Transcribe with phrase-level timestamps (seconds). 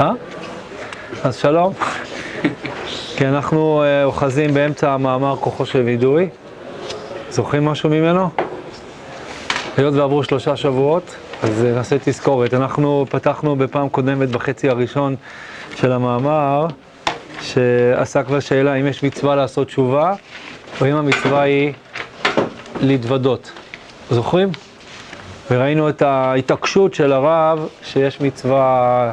[0.00, 0.12] אה?
[1.24, 1.72] אז שלום.
[3.16, 6.28] כי אנחנו אה, אוחזים באמצע המאמר כוחו של וידוי.
[7.30, 8.28] זוכרים משהו ממנו?
[9.76, 12.54] היות ועברו שלושה שבועות, אז אה, נעשה תזכורת.
[12.54, 15.16] אנחנו פתחנו בפעם קודמת בחצי הראשון
[15.76, 16.66] של המאמר,
[17.40, 20.14] שעסק בשאלה אם יש מצווה לעשות תשובה,
[20.80, 21.72] או אם המצווה היא
[22.80, 23.52] להתוודות.
[24.10, 24.48] זוכרים?
[25.52, 29.12] וראינו את ההתעקשות של הרב שיש מצווה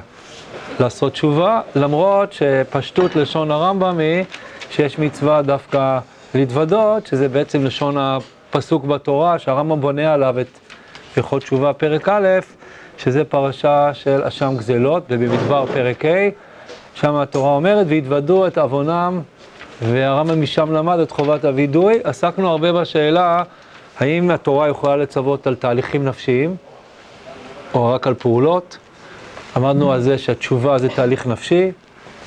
[0.79, 4.23] לעשות תשובה, למרות שפשטות לשון הרמב"ם היא
[4.71, 5.99] שיש מצווה דווקא
[6.35, 10.47] להתוודות, שזה בעצם לשון הפסוק בתורה, שהרמב"ם בונה עליו את
[11.17, 12.27] הלכות תשובה פרק א',
[12.97, 16.29] שזה פרשה של אשם גזלות, ובמדבר פרק ה',
[16.93, 19.21] שם התורה אומרת, והתוודו את עוונם,
[19.81, 21.99] והרמב"ם משם למד את חובת הווידוי.
[22.03, 23.43] עסקנו הרבה בשאלה
[23.99, 26.55] האם התורה יכולה לצוות על תהליכים נפשיים,
[27.73, 28.77] או רק על פעולות.
[29.55, 31.71] עמדנו על זה שהתשובה זה תהליך נפשי,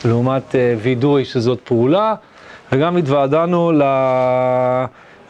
[0.04, 2.14] לעומת אה, וידוי שזאת פעולה,
[2.72, 3.72] וגם התוועדנו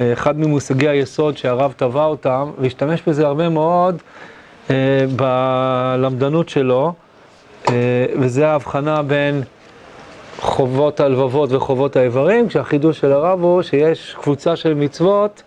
[0.00, 3.96] לאחד ממושגי היסוד שהרב טבע אותם, והשתמש בזה הרבה מאוד
[4.70, 4.74] אה,
[5.16, 6.92] בלמדנות שלו,
[7.68, 7.74] אה,
[8.20, 9.42] וזה ההבחנה בין
[10.38, 15.42] חובות הלבבות וחובות האיברים, כשהחידוש של הרב הוא שיש קבוצה של מצוות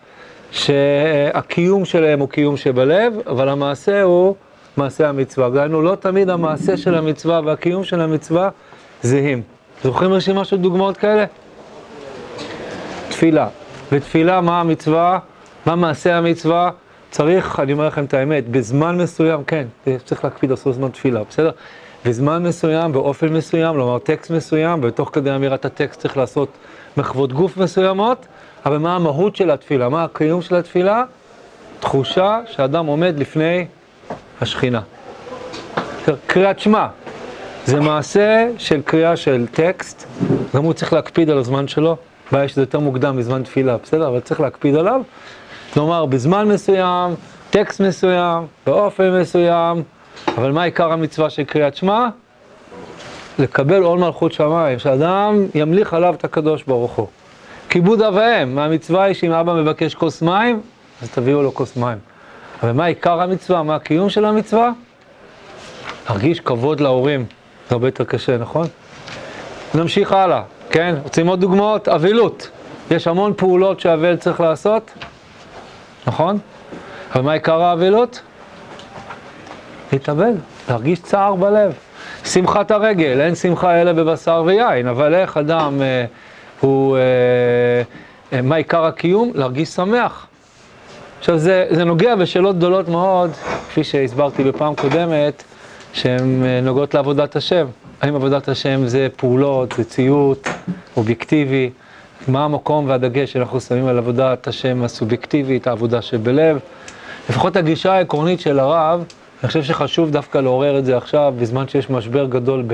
[0.50, 4.34] שהקיום שלהם הוא קיום שבלב, אבל המעשה הוא
[4.76, 5.50] מעשה המצווה.
[5.50, 8.48] דהיינו, לא תמיד המעשה של המצווה והקיום של המצווה
[9.02, 9.42] זהים.
[9.84, 11.24] זוכרים רשימה של דוגמאות כאלה?
[13.08, 13.48] תפילה.
[13.92, 15.18] בתפילה, מה המצווה?
[15.66, 16.70] מה מעשה המצווה?
[17.10, 19.66] צריך, אני אומר לכם את האמת, בזמן מסוים, כן,
[20.04, 21.50] צריך להקפיד לעשות זמן תפילה, בסדר?
[22.06, 26.48] בזמן מסוים, באופן מסוים, לומר טקסט מסוים, ותוך כדי אמירת הטקסט צריך לעשות
[26.96, 28.26] מחוות גוף מסוימות,
[28.66, 29.88] אבל מה המהות של התפילה?
[29.88, 31.04] מה הקיום של התפילה?
[31.80, 33.66] תחושה שאדם עומד לפני
[34.40, 34.80] השכינה.
[36.26, 36.86] קריאת שמע,
[37.64, 40.06] זה מעשה של קריאה של טקסט,
[40.54, 41.96] גם הוא צריך להקפיד על הזמן שלו,
[42.32, 44.08] בעיה שזה יותר מוקדם מזמן תפילה, בסדר?
[44.08, 45.00] אבל צריך להקפיד עליו.
[45.74, 47.14] כלומר, בזמן מסוים,
[47.50, 49.82] טקסט מסוים, באופן מסוים,
[50.38, 52.08] אבל מה עיקר המצווה של קריאת שמע?
[53.38, 57.06] לקבל עול מלכות שמיים, שאדם ימליך עליו את הקדוש ברוך הוא.
[57.68, 60.60] כיבוד אב ואם, המצווה היא שאם אבא מבקש כוס מים,
[61.02, 61.98] אז תביאו לו כוס מים.
[62.62, 63.62] אבל מה עיקר המצווה?
[63.62, 64.70] מה הקיום של המצווה?
[66.08, 67.24] להרגיש כבוד להורים.
[67.68, 68.66] זה הרבה יותר קשה, נכון?
[69.74, 70.94] נמשיך הלאה, כן?
[71.02, 71.88] רוצים עוד דוגמאות?
[71.88, 72.50] אבילות.
[72.90, 74.90] יש המון פעולות שאבל צריך לעשות,
[76.06, 76.38] נכון?
[77.14, 78.20] אבל מה עיקר האבילות?
[79.92, 80.32] להתאבל,
[80.68, 81.72] להרגיש צער בלב.
[82.24, 86.04] שמחת הרגל, אין שמחה אלא בבשר ויין, אבל איך אדם אה,
[86.60, 87.02] הוא, אה,
[88.32, 89.30] אה, מה עיקר הקיום?
[89.34, 90.26] להרגיש שמח.
[91.18, 93.30] עכשיו זה, זה נוגע בשאלות גדולות מאוד,
[93.68, 95.42] כפי שהסברתי בפעם קודמת,
[95.92, 97.66] שהן אה, נוגעות לעבודת השם.
[98.02, 100.48] האם עבודת השם זה פעולות, זה ציות,
[100.96, 101.70] אובייקטיבי,
[102.28, 106.58] מה המקום והדגש שאנחנו שמים על עבודת השם הסובייקטיבית, העבודה שבלב.
[107.30, 109.04] לפחות הגישה העקרונית של הרב,
[109.42, 112.64] אני חושב שחשוב דווקא לעורר את זה עכשיו, בזמן שיש משבר גדול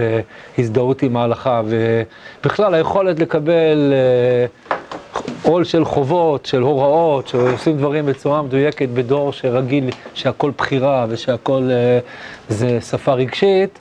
[0.59, 4.77] בהזדהות עם ההלכה, ובכלל היכולת לקבל אה,
[5.43, 11.99] עול של חובות, של הוראות, שעושים דברים בצורה מדויקת בדור שרגיל שהכל בחירה ושהכל אה,
[12.49, 13.79] זה שפה רגשית,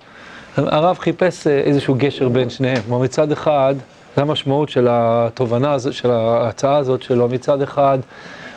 [0.57, 2.81] הרב חיפש אה, איזשהו גשר בין שניהם.
[2.87, 3.75] כלומר, מצד אחד,
[4.15, 7.99] זו המשמעות של התובנה של ההצעה הזאת שלו, מצד אחד,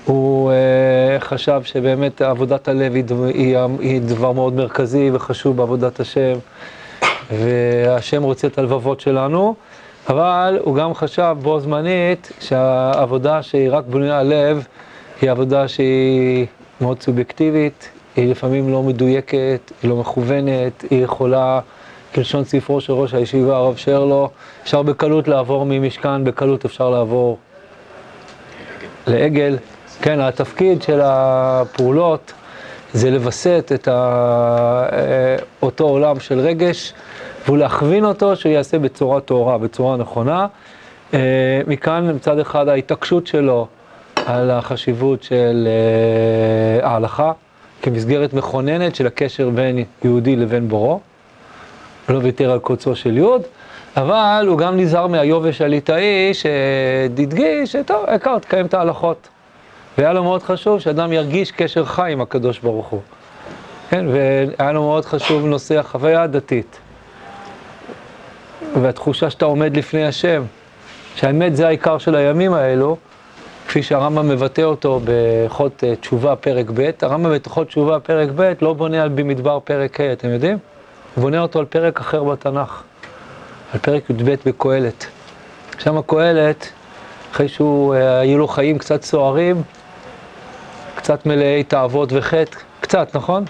[0.04, 3.04] הוא uh, חשב שבאמת עבודת הלב היא,
[3.34, 6.38] היא, היא דבר מאוד מרכזי וחשוב בעבודת השם,
[7.30, 9.54] והשם רוצה את הלבבות שלנו,
[10.08, 14.66] אבל הוא גם חשב בו זמנית שהעבודה שהיא רק בנויה לב,
[15.20, 16.46] היא עבודה שהיא
[16.80, 21.60] מאוד סובייקטיבית, היא לפעמים לא מדויקת, היא לא מכוונת, היא יכולה,
[22.14, 24.30] כלשון ספרו של ראש הישיבה, הרב שרלו,
[24.62, 27.38] אפשר בקלות לעבור ממשכן, בקלות אפשר לעבור
[29.06, 29.56] לעגל.
[30.02, 32.32] כן, התפקיד של הפעולות
[32.92, 34.86] זה לווסת את ה...
[35.62, 36.92] אותו עולם של רגש
[37.48, 40.46] ולהכווין אותו שהוא יעשה בצורה טהורה, בצורה נכונה.
[41.66, 43.66] מכאן מצד אחד ההתעקשות שלו
[44.26, 45.68] על החשיבות של
[46.82, 47.32] ההלכה
[47.82, 51.00] כמסגרת מכוננת של הקשר בין יהודי לבין בורו,
[52.08, 53.42] ולא ויתר על קוצו של יוד,
[53.96, 59.28] אבל הוא גם נזהר מהיובש הליטאי שהדגיש שטוב, העיקר תקיים את ההלכות.
[59.98, 63.00] והיה לו מאוד חשוב שאדם ירגיש קשר חי עם הקדוש ברוך הוא.
[63.90, 66.78] כן, והיה לו מאוד חשוב נושא החוויה הדתית.
[68.82, 70.42] והתחושה שאתה עומד לפני השם,
[71.14, 72.96] שהאמת זה העיקר של הימים האלו,
[73.68, 79.02] כפי שהרמב"ם מבטא אותו בהלכות תשובה פרק ב', הרמב"ם בהלכות תשובה פרק ב' לא בונה
[79.02, 80.58] על במדבר פרק ה', אתם יודעים?
[81.14, 82.82] הוא בונה אותו על פרק אחר בתנ"ך,
[83.72, 85.06] על פרק י"ב בקהלת.
[85.78, 86.68] שם קהלת,
[87.32, 89.62] אחרי שהיו אה, לו חיים קצת סוערים,
[90.96, 93.44] קצת מלאי תאוות וחטא, קצת, נכון?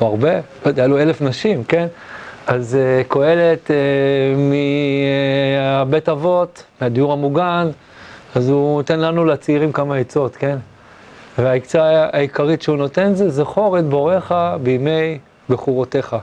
[0.00, 1.86] או הרבה, לא יודע, היו אלף נשים, כן?
[2.46, 3.72] אז uh, קהלת uh,
[5.86, 7.70] מבית אבות, מהדיור המוגן,
[8.34, 10.56] אז הוא נותן לנו לצעירים כמה עצות, כן?
[11.38, 15.18] והעצה העיקרית שהוא נותן זה זכור את בוריך בימי
[15.48, 16.16] בחורותיך.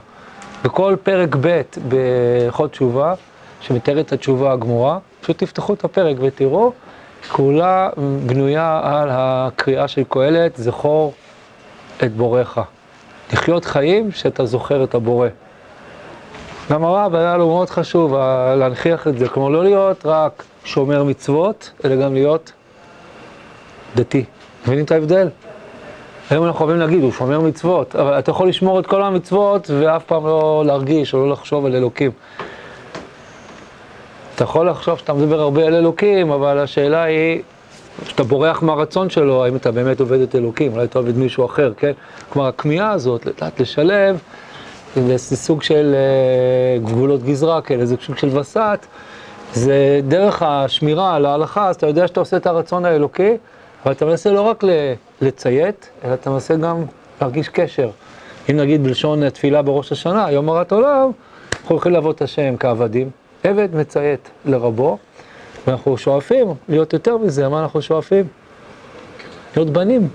[0.64, 3.14] בכל פרק ב' בכל תשובה,
[3.60, 6.72] שמתאר את התשובה הגמורה, פשוט תפתחו את הפרק ותראו,
[7.28, 7.90] כולה
[8.26, 11.12] בנויה על הקריאה של קהלת, זכור
[12.02, 12.60] את בוריך.
[13.32, 15.28] לחיות חיים שאתה זוכר את הבורא.
[16.70, 18.14] גם הרב היה לו מאוד חשוב
[18.58, 22.52] להנכיח את זה, כלומר לא להיות רק שומר מצוות, אלא גם להיות
[23.96, 24.24] דתי.
[24.64, 25.28] מבינים את ההבדל?
[26.30, 30.04] היום אנחנו אוהבים להגיד, הוא שומר מצוות, אבל אתה יכול לשמור את כל המצוות ואף
[30.04, 32.10] פעם לא להרגיש או לא לחשוב על אלוקים.
[34.34, 37.42] אתה יכול לחשוב שאתה מדבר הרבה על אלוקים, אבל השאלה היא,
[38.04, 41.72] כשאתה בורח מהרצון שלו, האם אתה באמת עובד את אלוקים, אולי אתה עובד מישהו אחר,
[41.76, 41.92] כן?
[42.28, 44.18] כלומר, הכמיהה הזאת, לדעת לשלב,
[44.96, 48.86] זה סוג של אה, גבולות גזרה כאלה, זה סוג של וסת,
[49.52, 53.36] זה דרך השמירה על ההלכה, אז אתה יודע שאתה עושה את הרצון האלוקי,
[53.84, 54.64] אבל אתה מנסה לא רק
[55.20, 56.84] לציית, אלא אתה מנסה גם
[57.20, 57.90] להרגיש קשר.
[58.50, 61.10] אם נגיד בלשון תפילה בראש השנה, יום הרת עולם,
[61.52, 63.21] אנחנו הולכים לעבוד את השם כעבדים.
[63.44, 64.98] עבד מציית לרבו,
[65.66, 68.24] ואנחנו שואפים להיות יותר מזה, מה אנחנו שואפים?
[69.56, 70.08] להיות בנים.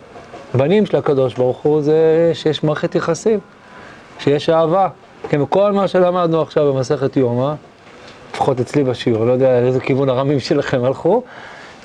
[0.54, 3.40] בנים של הקדוש ברוך הוא זה שיש מערכת יחסים,
[4.20, 4.88] שיש אהבה.
[5.30, 7.54] כן, וכל מה שלמדנו עכשיו במסכת יומא,
[8.34, 11.24] לפחות אצלי בשיעור, לא יודע לאיזה כיוון הרמים שלכם הלכו,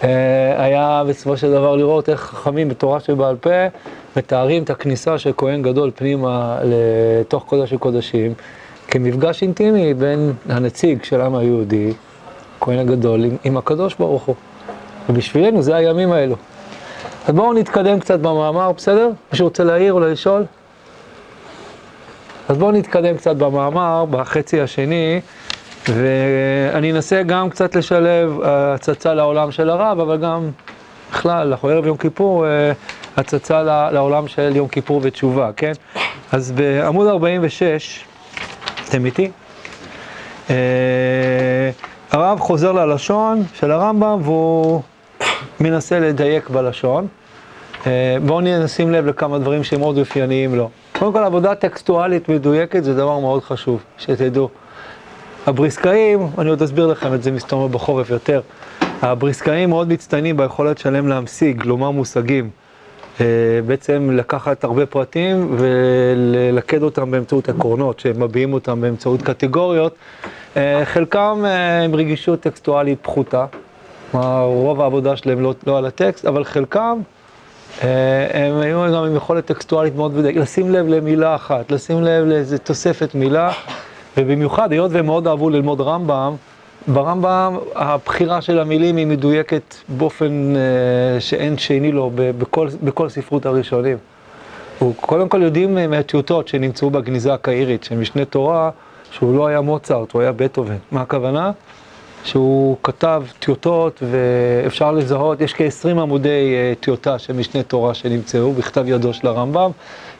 [0.05, 3.50] אה, היה בסופו של דבר לראות איך חכמים בתורה שבעל פה
[4.17, 8.35] מתארים את הכניסה של כהן גדול פנימה לתוך קודש הקודשים
[8.93, 11.93] כמפגש אינטימי בין הנציג של העם היהודי,
[12.61, 14.35] כהן הגדול, עם, עם הקדוש ברוך הוא.
[15.09, 16.37] ובשבילנו זה הימים האלו.
[17.29, 19.11] אז בואו נתקדם קצת במאמר, בסדר?
[19.33, 20.44] מישהו רוצה להעיר או לשאול?
[22.49, 25.21] אז בואו נתקדם קצת במאמר, בחצי השני.
[25.88, 30.50] ואני אנסה גם קצת לשלב אה, הצצה לעולם של הרב, אבל גם
[31.12, 32.73] בכלל, אנחנו ערב יום כיפור, אה,
[33.17, 33.62] הצצה
[33.93, 35.73] לעולם של יום כיפור ותשובה, כן?
[36.33, 38.05] אז בעמוד 46,
[38.93, 39.31] אתם איתי?
[40.50, 40.55] אה,
[42.11, 44.83] הרב חוזר ללשון של הרמב"ם והוא
[45.61, 47.06] מנסה לדייק בלשון.
[48.27, 50.71] בואו נשים לב לכמה דברים שהם מאוד אופייניים לו.
[50.99, 54.49] קודם כל, עבודה טקסטואלית מדויקת זה דבר מאוד חשוב, שתדעו.
[55.47, 58.41] הבריסקאים, אני עוד אסביר לכם את זה מסתובב בחורף יותר,
[59.03, 62.50] הבריסקאים מאוד מצטיינים ביכולת שלהם להמשיג, לומר מושגים.
[63.20, 63.26] אה,
[63.67, 69.94] בעצם לקחת הרבה פרטים וללכד אותם באמצעות עקרונות, שמביעים אותם באמצעות קטגוריות.
[70.56, 73.47] אה, חלקם אה, עם רגישות טקסטואלית פחותה,
[74.43, 76.99] רוב העבודה שלהם לא, לא על הטקסט, אבל חלקם
[78.32, 82.59] הם היו גם עם יכולת טקסטואלית מאוד ודאית, לשים לב למילה אחת, לשים לב לאיזה
[82.59, 83.53] תוספת מילה.
[84.17, 86.35] ובמיוחד, היות והם מאוד אהבו ללמוד רמב"ם,
[86.88, 93.96] ברמב"ם הבחירה של המילים היא מדויקת באופן אה, שאין שני לו בכל, בכל ספרות הראשונים.
[94.79, 98.70] הוא קודם כל יודעים מהטיוטות שנמצאו בגניזה הקהירית של משנה תורה,
[99.11, 100.76] שהוא לא היה מוצרט, הוא היה בטהובן.
[100.92, 101.50] מה הכוונה?
[102.25, 108.85] שהוא כתב טיוטות ואפשר לזהות, יש כ-20 עמודי uh, טיוטה של משנה תורה שנמצאו בכתב
[108.87, 109.71] ידו של הרמב"ם,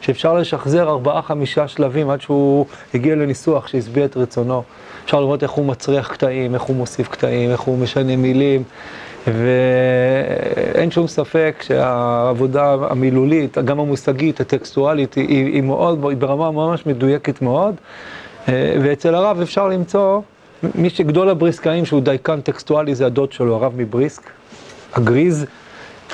[0.01, 4.63] שאפשר לשחזר ארבעה-חמישה שלבים עד שהוא הגיע לניסוח שהשביע את רצונו.
[5.05, 8.63] אפשר לראות איך הוא מצריח קטעים, איך הוא מוסיף קטעים, איך הוא משנה מילים,
[9.27, 17.41] ואין שום ספק שהעבודה המילולית, גם המושגית, הטקסטואלית, היא, היא מאוד, היא ברמה ממש מדויקת
[17.41, 17.75] מאוד,
[18.47, 20.21] ואצל הרב אפשר למצוא
[20.75, 24.21] מי שגדול הבריסקאים, שהוא דייקן טקסטואלי, זה הדוד שלו, הרב מבריסק,
[24.93, 25.45] הגריז,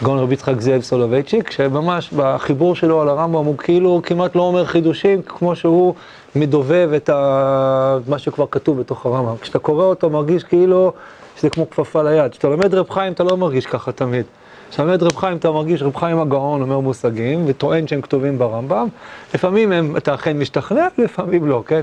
[0.03, 4.65] גאון רבי יצחק זאב סולובייצ'יק, שממש בחיבור שלו על הרמב"ם הוא כאילו כמעט לא אומר
[4.65, 5.93] חידושים, כמו שהוא
[6.35, 7.97] מדובב את ה...
[8.07, 9.37] מה שכבר כתוב בתוך הרמב"ם.
[9.41, 10.93] כשאתה קורא אותו מרגיש כאילו
[11.37, 12.31] שזה כמו כפפה ליד.
[12.31, 14.25] כשאתה לומד רב חיים אתה לא מרגיש ככה תמיד.
[14.69, 18.87] כשאתה לומד רב חיים אתה מרגיש רב חיים הגאון אומר מושגים וטוען שהם כתובים ברמב"ם.
[19.33, 21.81] לפעמים הם, אתה אכן משתכנע, לפעמים לא, כן?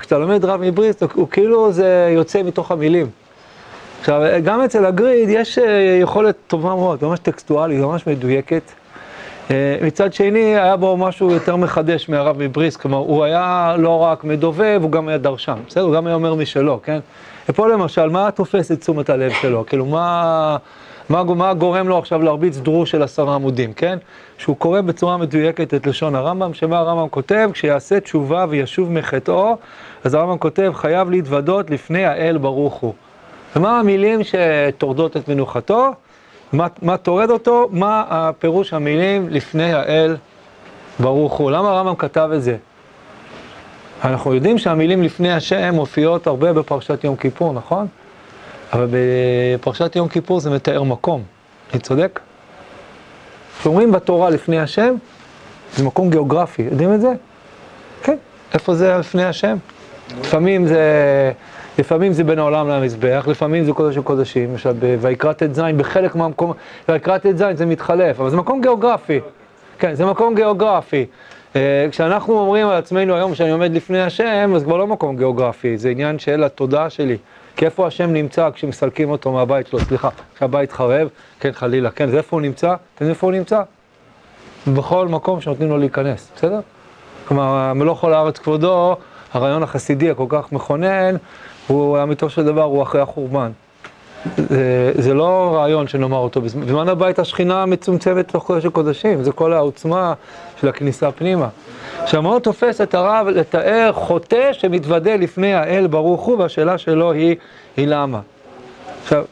[0.00, 3.06] כשאתה לומד רב מבריסק, הוא כאילו זה יוצא מתוך המילים.
[4.00, 8.62] עכשיו, גם אצל הגריד יש אה, יכולת טובה מאוד, ממש טקסטואלית, ממש מדויקת.
[9.50, 14.24] אה, מצד שני, היה בו משהו יותר מחדש מהרב מבריסק, כלומר, הוא היה לא רק
[14.24, 15.84] מדובב, הוא גם היה דרשן, בסדר?
[15.84, 16.98] הוא גם היה אומר משלו, כן?
[17.48, 19.64] ופה למשל, מה תופס את תשומת הלב שלו?
[19.66, 20.56] כאילו, מה,
[21.08, 23.98] מה, מה גורם לו עכשיו להרביץ דרוש של עשרה עמודים, כן?
[24.38, 27.50] שהוא קורא בצורה מדויקת את לשון הרמב"ם, שמה הרמב"ם כותב?
[27.52, 29.56] כשיעשה תשובה וישוב מחטאו,
[30.04, 32.94] אז הרמב"ם כותב, חייב להתוודות לפני האל ברוך הוא.
[33.56, 35.90] ומה המילים שטורדות את מנוחתו?
[36.52, 37.68] מה, מה טורד אותו?
[37.72, 40.16] מה הפירוש המילים לפני האל
[41.00, 41.50] ברוך הוא?
[41.50, 42.56] למה הרמב"ם כתב את זה?
[44.04, 47.86] אנחנו יודעים שהמילים לפני השם מופיעות הרבה בפרשת יום כיפור, נכון?
[48.72, 51.22] אבל בפרשת יום כיפור זה מתאר מקום,
[51.72, 52.20] אני צודק?
[53.60, 54.94] כשאומרים בתורה לפני השם,
[55.76, 57.12] זה מקום גיאוגרפי, יודעים את זה?
[58.02, 58.16] כן,
[58.54, 59.56] איפה זה לפני השם?
[60.20, 60.82] לפעמים זה,
[61.80, 64.70] לפעמים זה בין העולם למזבח, לפעמים זה קודש וקודשים, למשל
[65.00, 66.52] ויקרא ט"ז, בחלק מהמקום,
[66.88, 69.20] ויקרא ט"ז זה מתחלף, אבל זה מקום גיאוגרפי,
[69.78, 71.06] כן, זה מקום גיאוגרפי.
[71.56, 75.78] אה, כשאנחנו אומרים על עצמנו היום שאני עומד לפני השם, אז כבר לא מקום גיאוגרפי,
[75.78, 77.16] זה עניין של התודעה שלי.
[77.56, 81.08] כי איפה השם נמצא כשמסלקים אותו מהבית שלו, סליחה, כשהבית חרב,
[81.40, 82.68] כן חלילה, כן, זה איפה הוא נמצא?
[82.68, 83.62] אתם יודעים איפה הוא נמצא?
[84.66, 86.60] בכל מקום שנותנים לו להיכנס, בסדר?
[87.28, 88.96] כלומר, מלוך כל הארץ כבודו,
[89.32, 91.16] הרעיון החסידי הכל כך מכונן,
[91.66, 93.50] הוא, אמיתו של דבר, הוא אחרי החורבן.
[94.36, 99.52] זה, זה לא רעיון שנאמר אותו בזמן הבית השכינה מצומצמת תוך קודש הקודשים, זה כל
[99.52, 100.14] העוצמה
[100.60, 101.48] של הכניסה פנימה.
[102.06, 107.36] שהמאוד תופס את הרב לתאר חוטא שמתוודה לפני האל ברוך הוא, והשאלה שלו היא,
[107.76, 108.20] היא למה.
[109.02, 109.24] עכשיו,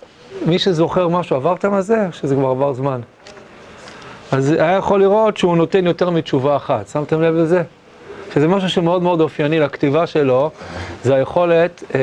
[0.46, 2.06] מי שזוכר משהו, עברתם על זה?
[2.12, 3.00] שזה כבר עבר זמן.
[4.32, 7.62] אז היה יכול לראות שהוא נותן יותר מתשובה אחת, שמתם לב לזה?
[8.34, 10.50] שזה משהו שמאוד מאוד אופייני לכתיבה שלו,
[11.02, 12.00] זה היכולת אה,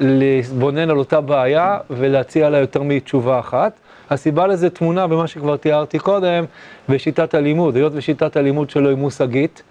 [0.00, 3.72] להתבונן על אותה בעיה ולהציע לה יותר מתשובה אחת.
[4.10, 6.44] הסיבה לזה תמונה במה שכבר תיארתי קודם,
[6.88, 7.76] בשיטת הלימוד.
[7.76, 9.62] היות ושיטת הלימוד שלו היא מושגית,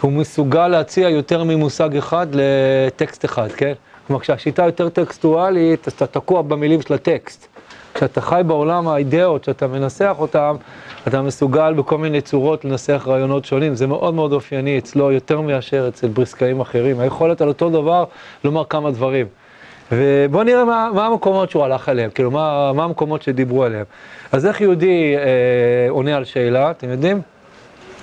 [0.00, 3.72] הוא מסוגל להציע יותר ממושג אחד לטקסט אחד, כן?
[4.06, 7.49] כלומר, כשהשיטה יותר טקסטואלית, אז אתה תקוע במילים של הטקסט.
[8.00, 10.56] כשאתה חי בעולם האידאות, כשאתה מנסח אותם,
[11.08, 13.74] אתה מסוגל בכל מיני צורות לנסח רעיונות שונים.
[13.74, 17.00] זה מאוד מאוד אופייני אצלו, יותר מאשר אצל בריסקאים אחרים.
[17.00, 18.04] היכולת על אותו דבר
[18.44, 19.26] לומר כמה דברים.
[19.92, 23.84] ובואו נראה מה, מה המקומות שהוא הלך אליהם, כאילו, מה, מה המקומות שדיברו עליהם.
[24.32, 27.20] אז איך יהודי אה, עונה על שאלה, אתם יודעים?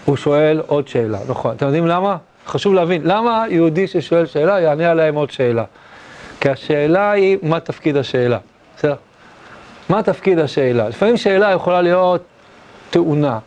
[0.06, 1.56] הוא שואל עוד שאלה, נכון.
[1.56, 2.18] אתם יודעים למה?
[2.48, 5.64] חשוב להבין, למה יהודי ששואל שאלה יענה עליהם עוד שאלה?
[6.42, 8.38] כי השאלה היא, מה תפקיד השאלה?
[8.78, 8.96] בסדר?
[9.90, 10.90] מה תפקיד השאלה?
[10.90, 12.22] לפעמים שאלה יכולה להיות
[12.90, 13.40] טעונה.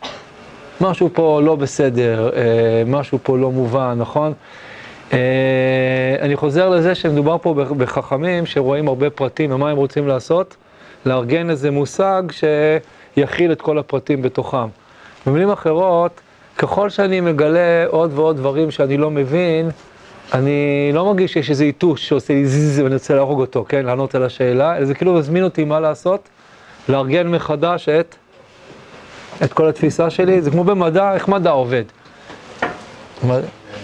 [0.80, 4.32] משהו פה לא בסדר, אה, משהו פה לא מובן, נכון?
[5.12, 5.18] אה,
[6.20, 10.56] אני חוזר לזה שמדובר פה בחכמים שרואים הרבה פרטים, ומה הם רוצים לעשות?
[11.06, 14.66] לארגן איזה מושג שיכיל את כל הפרטים בתוכם.
[15.26, 16.20] במילים אחרות,
[16.58, 19.70] ככל שאני מגלה עוד ועוד דברים שאני לא מבין,
[20.34, 23.86] אני לא מרגיש שיש איזה יתוש שעושה לי זיז ואני רוצה להרוג אותו, כן?
[23.86, 26.28] לענות על השאלה, זה כאילו מזמין אותי מה לעשות?
[26.88, 28.14] לארגן מחדש את,
[29.44, 30.42] את כל התפיסה שלי.
[30.42, 31.84] זה כמו במדע, איך מדע עובד?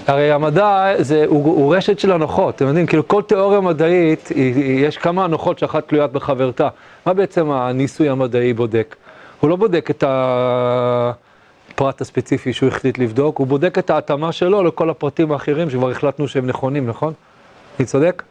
[0.06, 4.54] הרי המדע זה, הוא, הוא רשת של הנוחות, אתם יודעים, כאילו כל תיאוריה מדעית, היא,
[4.54, 6.68] היא, יש כמה הנוחות שאחת תלוית בחברתה.
[7.06, 8.96] מה בעצם הניסוי המדעי בודק?
[9.40, 10.04] הוא לא בודק את
[11.76, 16.28] הפרט הספציפי שהוא החליט לבדוק, הוא בודק את ההתאמה שלו לכל הפרטים האחרים שכבר החלטנו
[16.28, 17.12] שהם נכונים, נכון?
[17.78, 18.22] אני צודק?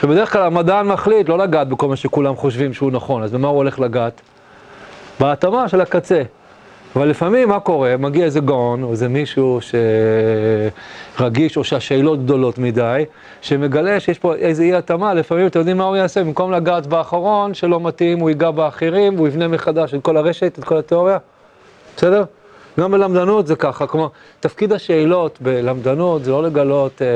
[0.00, 3.56] שבדרך כלל המדען מחליט לא לגעת בכל מה שכולם חושבים שהוא נכון, אז במה הוא
[3.56, 4.20] הולך לגעת?
[5.20, 6.22] בהתאמה של הקצה.
[6.96, 7.96] אבל לפעמים מה קורה?
[7.96, 9.58] מגיע איזה גאון, או איזה מישהו
[11.18, 13.04] שרגיש, או שהשאלות גדולות מדי,
[13.40, 16.24] שמגלה שיש פה איזה אי התאמה, לפעמים אתם יודעים מה הוא יעשה?
[16.24, 20.64] במקום לגעת באחרון שלא מתאים, הוא ייגע באחרים, והוא יבנה מחדש את כל הרשת, את
[20.64, 21.18] כל התיאוריה.
[21.96, 22.24] בסדר?
[22.80, 24.08] גם בלמדנות זה ככה, כלומר,
[24.40, 27.06] תפקיד השאלות בלמדנות זה לא לגלות אה,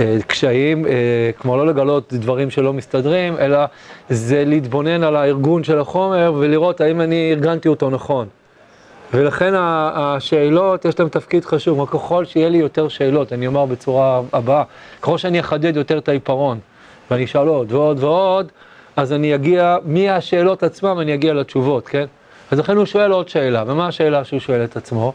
[0.00, 3.58] אה, קשיים, אה, כמו לא לגלות דברים שלא מסתדרים, אלא
[4.08, 8.26] זה להתבונן על הארגון של החומר ולראות האם אני ארגנתי אותו נכון.
[9.14, 14.62] ולכן השאלות, יש להן תפקיד חשוב, ככל שיהיה לי יותר שאלות, אני אומר בצורה הבאה,
[15.02, 16.58] ככל שאני אחדד יותר את העיפרון,
[17.10, 18.52] ואני אשאל עוד ועוד ועוד,
[18.96, 22.06] אז אני אגיע, מהשאלות עצמם אני אגיע לתשובות, כן?
[22.50, 25.12] אז לכן הוא שואל עוד שאלה, ומה השאלה שהוא שואל את עצמו?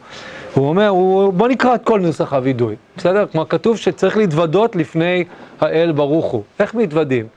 [0.54, 3.26] הוא אומר, הוא, בוא נקרא את כל נוסח הווידוי, בסדר?
[3.32, 5.24] כלומר, כתוב שצריך להתוודות לפני
[5.62, 6.44] האל ברוך הוא.
[6.60, 7.28] איך מתוודים?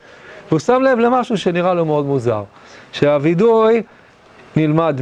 [0.49, 2.43] והוא שם לב למשהו שנראה לו מאוד מוזר,
[2.91, 3.83] שהווידוי
[4.55, 5.01] נלמד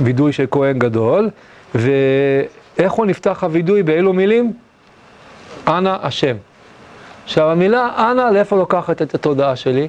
[0.00, 1.30] מווידוי של כהן גדול,
[1.74, 4.52] ואיך הוא נפתח הווידוי, באילו מילים?
[5.68, 6.36] אנא השם.
[7.24, 9.88] עכשיו המילה אנא, לאיפה לוקחת את התודעה שלי?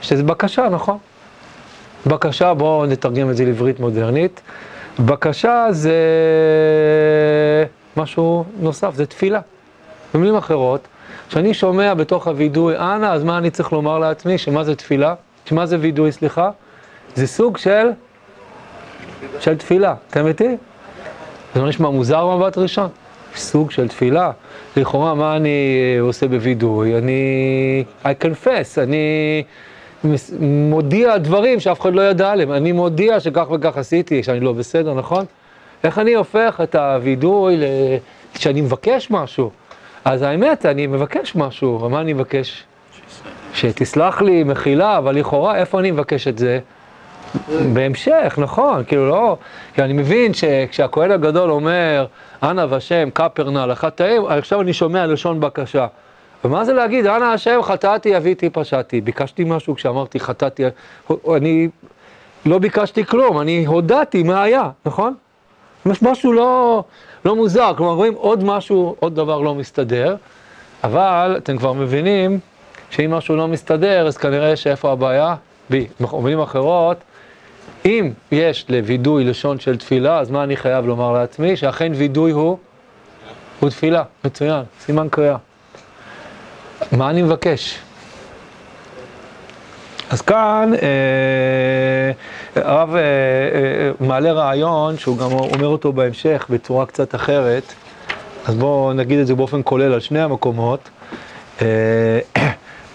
[0.00, 0.98] שזה בקשה, נכון?
[2.06, 4.40] בקשה, בואו נתרגם את זה לעברית מודרנית.
[4.98, 5.94] בקשה זה
[7.96, 9.40] משהו נוסף, זה תפילה.
[10.14, 10.80] במילים אחרות,
[11.28, 14.38] כשאני שומע בתוך הווידוי אנא, אז מה אני צריך לומר לעצמי?
[14.38, 15.14] שמה זה תפילה?
[15.52, 16.50] מה זה וידוי, סליחה?
[17.14, 17.90] זה סוג של,
[19.40, 20.56] של תפילה, אתם איתי?
[21.54, 22.88] זה לא נשמע מוזר במבט ראשון?
[23.36, 24.30] סוג של תפילה.
[24.76, 26.98] לכאורה, מה אני עושה בווידוי?
[26.98, 27.84] אני...
[28.04, 29.42] I confess, אני
[30.40, 32.52] מודיע דברים שאף אחד לא ידע עליהם.
[32.52, 35.24] אני מודיע שכך וכך עשיתי, שאני לא בסדר, נכון?
[35.84, 37.62] איך אני הופך את הווידוי ל...
[38.34, 39.50] כשאני מבקש משהו?
[40.04, 42.64] אז האמת, אני מבקש משהו, ומה אני מבקש?
[43.54, 46.58] שתסלח לי, מחילה, אבל לכאורה, איפה אני מבקש את זה?
[47.72, 49.36] בהמשך, נכון, כאילו לא,
[49.74, 52.06] כי אני מבין שכשהכהן הגדול אומר,
[52.42, 55.86] אנא והשם, כפר לחטאים, עכשיו אני שומע לשון בקשה.
[56.44, 59.00] ומה זה להגיד, אנא השם, חטאתי, אביתי, פשעתי.
[59.00, 60.62] ביקשתי משהו כשאמרתי חטאתי,
[61.36, 61.68] אני
[62.46, 65.14] לא ביקשתי כלום, אני הודעתי מה היה, נכון?
[66.02, 66.84] משהו לא,
[67.24, 70.16] לא מוזר, כלומר רואים עוד משהו, עוד דבר לא מסתדר,
[70.84, 72.38] אבל אתם כבר מבינים
[72.90, 75.34] שאם משהו לא מסתדר, אז כנראה שאיפה הבעיה?
[75.70, 75.86] בי.
[76.00, 76.96] במילים אחרות,
[77.84, 81.56] אם יש לווידוי לשון של תפילה, אז מה אני חייב לומר לעצמי?
[81.56, 82.58] שאכן וידוי הוא,
[83.60, 85.36] הוא תפילה, מצוין, סימן קריאה.
[86.92, 87.78] מה אני מבקש?
[90.10, 97.14] אז כאן אה, הרב אה, אה, מעלה רעיון שהוא גם אומר אותו בהמשך בצורה קצת
[97.14, 97.62] אחרת,
[98.46, 100.88] אז בואו נגיד את זה באופן כולל על שני המקומות.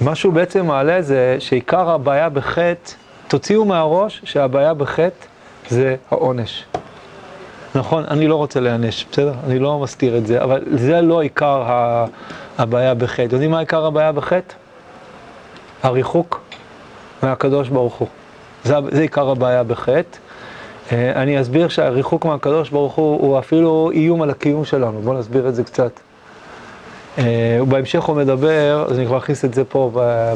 [0.01, 2.91] מה שהוא בעצם מעלה זה שעיקר הבעיה בחטא,
[3.27, 5.25] תוציאו מהראש שהבעיה בחטא
[5.69, 6.65] זה העונש.
[7.75, 9.33] נכון, אני לא רוצה להיענש, בסדר?
[9.47, 11.63] אני לא מסתיר את זה, אבל זה לא עיקר
[12.57, 13.21] הבעיה בחטא.
[13.21, 14.53] יודעים מה עיקר הבעיה בחטא?
[15.83, 16.41] הריחוק
[17.23, 18.07] מהקדוש ברוך הוא.
[18.63, 20.17] זה, זה עיקר הבעיה בחטא.
[20.91, 25.47] אה, אני אסביר שהריחוק מהקדוש ברוך הוא הוא אפילו איום על הקיום שלנו, בואו נסביר
[25.47, 25.91] את זה קצת.
[27.17, 29.91] אה, ובהמשך הוא מדבר, אז אני כבר אכניס את זה פה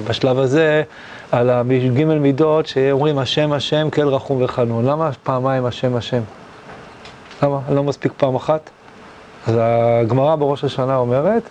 [0.07, 0.83] בשלב הזה,
[1.31, 4.85] על הג' מידות שאומרים השם השם כל רחום וחנון.
[4.85, 6.21] למה פעמיים השם השם?
[7.43, 7.59] למה?
[7.69, 8.69] לא מספיק פעם אחת?
[9.47, 11.43] אז הגמרא בראש השנה אומרת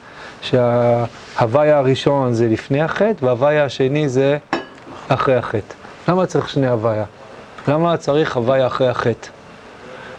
[0.42, 4.38] שההוויה הראשון זה לפני החטא וההוויה השני זה
[5.08, 5.74] אחרי החטא.
[6.08, 7.04] למה צריך שני הוויה?
[7.68, 9.28] למה צריך הוויה אחרי החטא?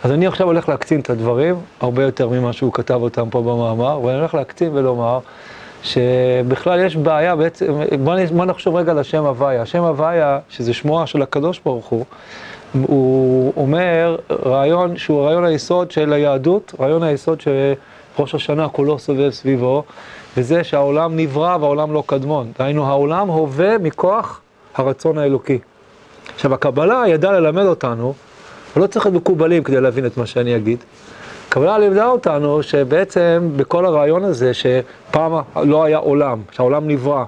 [0.03, 3.99] אז אני עכשיו הולך להקצין את הדברים, הרבה יותר ממה שהוא כתב אותם פה במאמר,
[4.03, 5.19] ואני הולך להקצין ולומר
[5.83, 9.61] שבכלל יש בעיה בעצם, בוא, נחשוב רגע על השם הוויה.
[9.61, 12.05] השם הוויה, שזה שמו של הקדוש ברוך הוא,
[12.81, 19.83] הוא אומר רעיון שהוא רעיון היסוד של היהדות, רעיון היסוד שראש השנה כולו סובב סביבו,
[20.37, 22.51] וזה שהעולם נברא והעולם לא קדמון.
[22.59, 24.41] דהיינו, העולם הווה מכוח
[24.75, 25.59] הרצון האלוקי.
[26.35, 28.13] עכשיו, הקבלה ידעה ללמד אותנו,
[28.75, 30.79] ולא צריך להיות מקובלים כדי להבין את מה שאני אגיד.
[31.47, 35.33] הקבלה לימדה אותנו שבעצם בכל הרעיון הזה, שפעם
[35.63, 37.23] לא היה עולם, שהעולם נברא,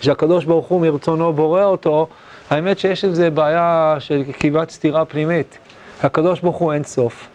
[0.00, 2.06] שהקדוש ברוך הוא מרצונו בורא אותו,
[2.50, 5.58] האמת שיש עם זה בעיה של כמעט סתירה פנימית.
[6.02, 7.28] הקדוש ברוך הוא אין סוף,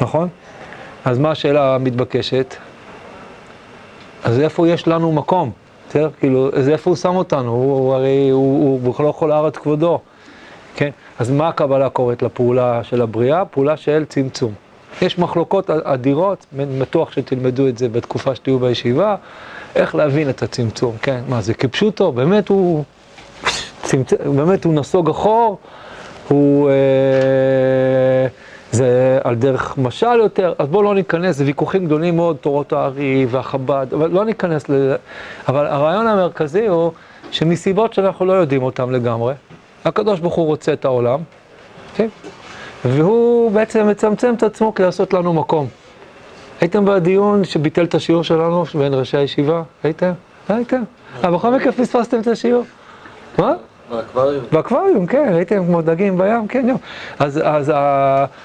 [0.00, 0.28] נכון?
[1.04, 2.56] אז מה השאלה המתבקשת?
[4.24, 5.50] אז איפה יש לנו מקום?
[5.88, 6.10] בסדר?
[6.20, 7.50] כאילו, אז איפה הוא שם אותנו?
[7.50, 10.00] הוא הרי, הוא בכלל לא יכול לארץ כבודו,
[10.76, 10.90] כן?
[11.18, 13.44] אז מה הקבלה קוראת לפעולה של הבריאה?
[13.44, 14.52] פעולה של צמצום.
[15.02, 19.16] יש מחלוקות אדירות, בטוח שתלמדו את זה בתקופה שתהיו בישיבה,
[19.74, 21.20] איך להבין את הצמצום, כן?
[21.28, 22.12] מה זה כפשוטו?
[22.12, 22.84] באמת הוא,
[23.90, 24.12] צמצ...
[24.12, 25.58] באמת הוא נסוג אחור,
[26.28, 26.70] הוא...
[26.70, 28.26] אה,
[28.72, 33.26] זה על דרך משל יותר, אז בואו לא ניכנס, זה ויכוחים גדולים מאוד, תורות הארי
[33.30, 34.96] והחב"ד, אבל לא ניכנס לזה.
[35.48, 36.92] אבל הרעיון המרכזי הוא
[37.30, 39.34] שמסיבות שאנחנו לא יודעים אותן לגמרי,
[39.84, 41.20] הקדוש ברוך הוא רוצה את העולם,
[41.94, 42.08] כן?
[42.84, 45.66] והוא בעצם מצמצם את עצמו כדי לעשות לנו מקום.
[46.60, 49.62] הייתם בדיון שביטל את השיעור שלנו בין ראשי הישיבה?
[49.82, 50.12] הייתם?
[50.48, 50.82] הייתם.
[51.20, 52.64] אבל בכל מקרה פספסתם את השיעור.
[53.38, 53.54] מה?
[53.90, 54.44] באקווריום.
[54.52, 56.78] באקווריום, כן, הייתם כמו דגים בים, כן, יום.
[57.18, 57.72] אז, אז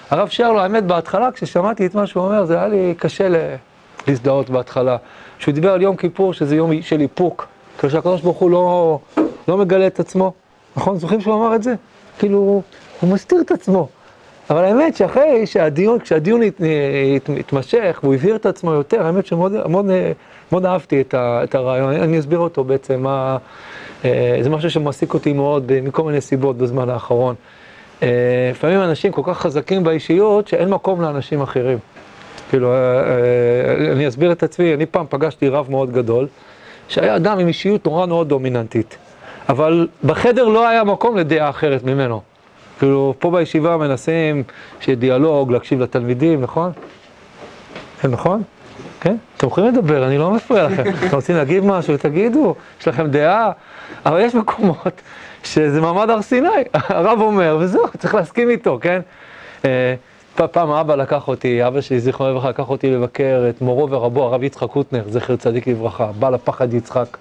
[0.09, 3.27] הרב שרלו, האמת, בהתחלה, כששמעתי את מה שהוא אומר, זה היה לי קשה
[4.07, 4.97] להזדהות בהתחלה.
[5.39, 8.99] כשהוא דיבר על יום כיפור, שזה יום של איפוק, כאילו שהקדוש ברוך הוא לא,
[9.47, 10.33] לא מגלה את עצמו.
[10.77, 10.97] נכון?
[10.97, 11.73] זוכרים שהוא אמר את זה?
[12.19, 12.61] כאילו,
[13.01, 13.87] הוא מסתיר את עצמו.
[14.49, 16.61] אבל האמת שאחרי שהדיון, כשהדיון הת,
[17.15, 19.85] הת, התמשך והוא הבהיר את עצמו יותר, האמת שמאוד מאוד,
[20.51, 23.37] מאוד אהבתי את, ה, את הרעיון, אני אסביר אותו בעצם, מה, אה,
[24.41, 27.35] זה משהו שמעסיק אותי מאוד מכל מיני סיבות בזמן האחרון.
[28.03, 28.07] אה,
[28.51, 31.77] לפעמים אנשים כל כך חזקים באישיות שאין מקום לאנשים אחרים.
[32.49, 36.27] כאילו, אה, אני אסביר את עצמי, אני פעם פגשתי רב מאוד גדול,
[36.87, 38.97] שהיה אדם עם אישיות נורא מאוד דומיננטית,
[39.49, 42.21] אבל בחדר לא היה מקום לדעה אחרת ממנו.
[42.79, 44.43] כאילו, פה בישיבה מנסים
[44.79, 46.71] שיהיה דיאלוג, להקשיב לתלמידים, נכון?
[48.01, 48.43] כן, נכון?
[49.01, 49.15] כן?
[49.37, 50.83] אתם יכולים לדבר, אני לא מפריע לכם.
[51.07, 53.51] אתם רוצים להגיד משהו, תגידו, יש לכם דעה,
[54.05, 55.01] אבל יש מקומות
[55.43, 59.01] שזה מעמד הר סיני, הרב אומר, וזהו, צריך להסכים איתו, כן?
[59.65, 59.95] אה,
[60.35, 64.43] פעם אבא לקח אותי, אבא שלי, זיכרונו לברכה, לקח אותי לבקר את מורו ורבו, הרב
[64.43, 67.17] יצחק קוטנר, זכר צדיק לברכה, בעל הפחד יצחק.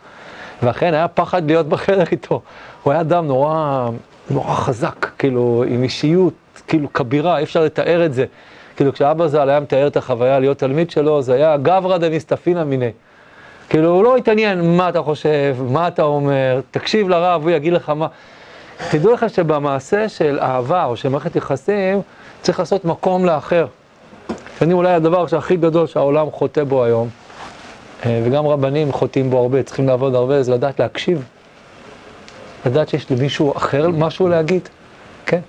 [0.63, 2.41] ואכן היה פחד להיות בחדר איתו.
[2.83, 3.89] הוא היה אדם נורא,
[4.31, 6.35] נורא חזק, כאילו, עם אישיות,
[6.69, 8.25] כאילו, כבירה, אי אפשר לתאר את זה.
[8.77, 12.91] כאילו, כשאבא ז"ל היה מתאר את החוויה להיות תלמיד שלו, זה היה גברא דמיסטפינא מיניה.
[13.69, 17.91] כאילו, הוא לא התעניין מה אתה חושב, מה אתה אומר, תקשיב לרב, הוא יגיד לך
[17.91, 18.07] מה.
[18.91, 22.01] תדעו לך שבמעשה של אהבה או של מערכת יחסים,
[22.43, 23.67] צריך לעשות מקום לאחר.
[24.59, 27.09] שאני אולי הדבר שהכי גדול שהעולם חוטא בו היום,
[28.07, 31.25] אה, וגם רבנים חוטאים בו הרבה, צריכים לעבוד הרבה, זה לדעת להקשיב.
[32.67, 34.69] לדעת שיש למישהו אחר משהו להגיד,
[35.27, 35.41] כן?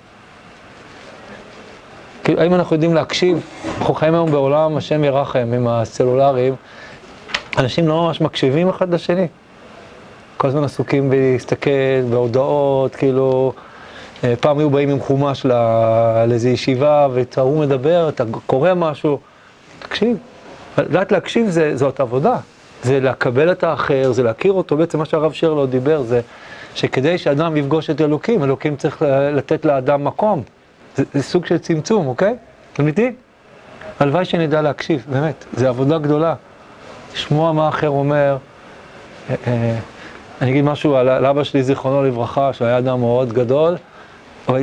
[2.24, 3.46] כאילו, האם אנחנו יודעים להקשיב?
[3.78, 6.54] אנחנו חיים היום בעולם, השם ירחם, עם הסלולריים,
[7.58, 9.26] אנשים לא ממש מקשיבים אחד לשני.
[10.36, 13.52] כל הזמן עסוקים בלהסתכל בהודעות, כאילו,
[14.24, 15.46] אה, פעם היו באים עם חומש
[16.28, 19.18] לאיזו ישיבה, והוא מדבר, אתה קורא משהו,
[19.78, 20.16] תקשיב.
[20.78, 22.36] לדעת להקשיב זה, זאת עבודה,
[22.82, 26.20] זה לקבל את האחר, זה להכיר אותו, בעצם מה שהרב שרלו דיבר זה
[26.74, 30.42] שכדי שאדם יפגוש את אלוקים, אלוקים צריך לתת לאדם מקום.
[30.96, 32.36] זה, זה סוג של צמצום, אוקיי?
[32.80, 33.12] אמיתי?
[34.00, 36.34] הלוואי שנדע להקשיב, באמת, זו עבודה גדולה.
[37.16, 38.36] לשמוע מה האחר אומר.
[39.30, 39.78] אה, אה,
[40.40, 43.76] אני אגיד משהו על אבא שלי, זיכרונו לברכה, שהיה אדם מאוד גדול,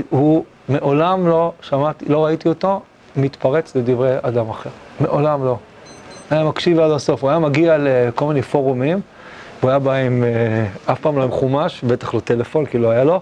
[0.09, 2.81] הוא מעולם לא שמעתי, לא ראיתי אותו
[3.15, 4.69] מתפרץ לדברי אדם אחר.
[4.99, 5.57] מעולם לא.
[6.29, 9.01] היה מקשיב עד הסוף, הוא היה מגיע לכל מיני פורומים,
[9.61, 12.89] הוא היה בא עם, אה, אף פעם לא עם חומש, בטח לא טלפון, כי לא
[12.89, 13.21] היה לו,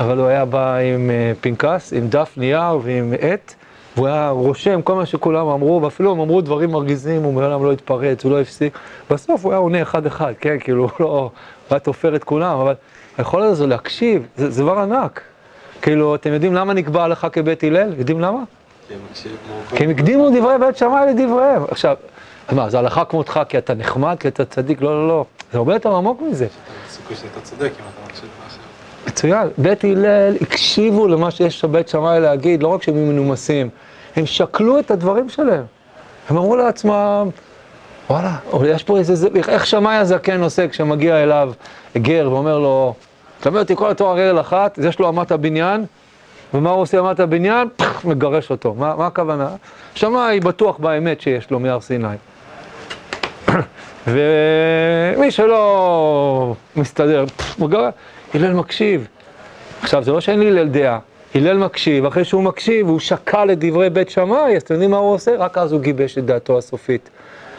[0.00, 1.10] אבל הוא היה בא עם
[1.40, 3.54] פנקס, עם דף נייר ועם עט.
[3.96, 7.72] והוא היה רושם כל מה שכולם אמרו, ואפילו הם אמרו דברים מרגיזים, הוא מעולם לא
[7.72, 8.78] התפרץ, הוא לא הפסיק.
[9.10, 11.30] בסוף הוא היה עונה אחד-אחד, כן, כאילו, הוא לא, הוא
[11.70, 12.74] היה תופר את כולם, אבל
[13.18, 15.20] היכולת הזו להקשיב, זה, זה דבר ענק.
[15.82, 17.92] כאילו, אתם יודעים למה נקבע הלכה כבית הלל?
[17.98, 18.42] יודעים למה?
[19.76, 21.62] כי הם הקדימו דברי בית שמאי לדבריהם.
[21.70, 21.96] עכשיו,
[22.52, 24.82] מה, זה הלכה כמותך כי אתה נחמד, כי אתה צדיק?
[24.82, 25.24] לא, לא, לא.
[25.52, 26.46] זה הרבה יותר עמוק מזה.
[26.90, 28.60] סיכוי שאתה צודק אם אתה מקשיב משהו.
[29.06, 29.48] מצוין.
[29.58, 33.68] בית הלל הקשיבו למה שיש לבית שמאי להגיד, לא רק שהם היו מנומסים,
[34.16, 35.64] הם שקלו את הדברים שלהם.
[36.28, 37.28] הם אמרו לעצמם,
[38.10, 41.52] וואלה, יש פה איזה, איך שמאי הזקן עושה כשמגיע אליו
[41.96, 42.94] גר ואומר לו,
[43.40, 45.84] תלמד אותי כל התואר רגל אחת, יש לו אמת הבניין,
[46.54, 47.68] ומה הוא עושה אמת הבניין?
[47.76, 48.74] פח, מגרש אותו.
[48.74, 49.48] מה, מה הכוונה?
[49.94, 52.16] שמאי בטוח באמת שיש לו מהר סיני.
[54.06, 57.24] ומי שלא מסתדר,
[57.58, 57.94] מגרש,
[58.34, 59.06] הלל מקשיב.
[59.82, 60.98] עכשיו, זה לא שאין לי הלל דעה.
[61.34, 64.96] הלל מקשיב, אחרי שהוא מקשיב, הוא שקל את דברי בית שמאי, אז אתם יודעים מה
[64.96, 65.36] הוא עושה?
[65.38, 67.10] רק אז הוא גיבש את דעתו הסופית.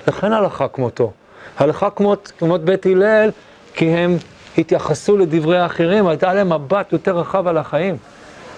[0.08, 1.12] לכן הלכה כמותו.
[1.58, 3.30] הלכה כמות, כמות בית הלל,
[3.74, 4.18] כי הם
[4.58, 7.98] התייחסו לדברי האחרים, הייתה להם מבט יותר רחב על החיים.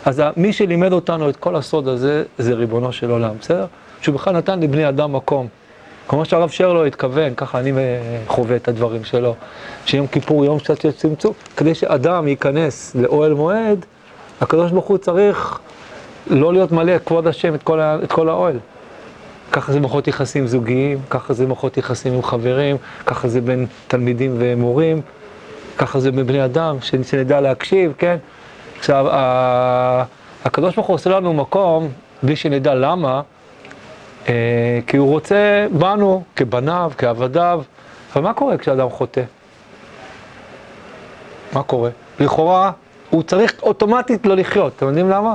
[0.06, 3.66] אז מי שלימד אותנו את כל הסוד הזה, זה ריבונו של עולם, בסדר?
[4.02, 5.48] שהוא בכלל נתן לבני אדם מקום.
[6.08, 7.72] כמו שהרב שרלו התכוון, ככה אני
[8.28, 9.36] חווה את הדברים שלו,
[9.86, 13.86] שיום כיפור יום קצת של צמצום, כדי שאדם ייכנס לאוהל מועד,
[14.42, 15.60] הקדוש ברוך הוא צריך
[16.28, 18.60] לא להיות מלא כבוד השם את כל, את כל האוהל.
[19.52, 24.36] ככה זה מערכות יחסים זוגיים, ככה זה מערכות יחסים עם חברים, ככה זה בין תלמידים
[24.38, 25.02] ומורים,
[25.78, 28.18] ככה זה בין בני אדם, שנדע להקשיב, כן?
[28.80, 29.06] עכשיו,
[30.46, 31.90] הקדוש ברוך הוא עושה לנו מקום,
[32.24, 33.22] בלי שנדע למה,
[34.30, 37.62] אה, כי הוא רוצה בנו, כבניו, כעבדיו,
[38.14, 39.22] אבל מה קורה כשאדם חוטא?
[41.54, 41.90] מה קורה?
[42.20, 42.72] לכאורה,
[43.10, 45.34] הוא צריך אוטומטית לא לחיות, אתם יודעים למה?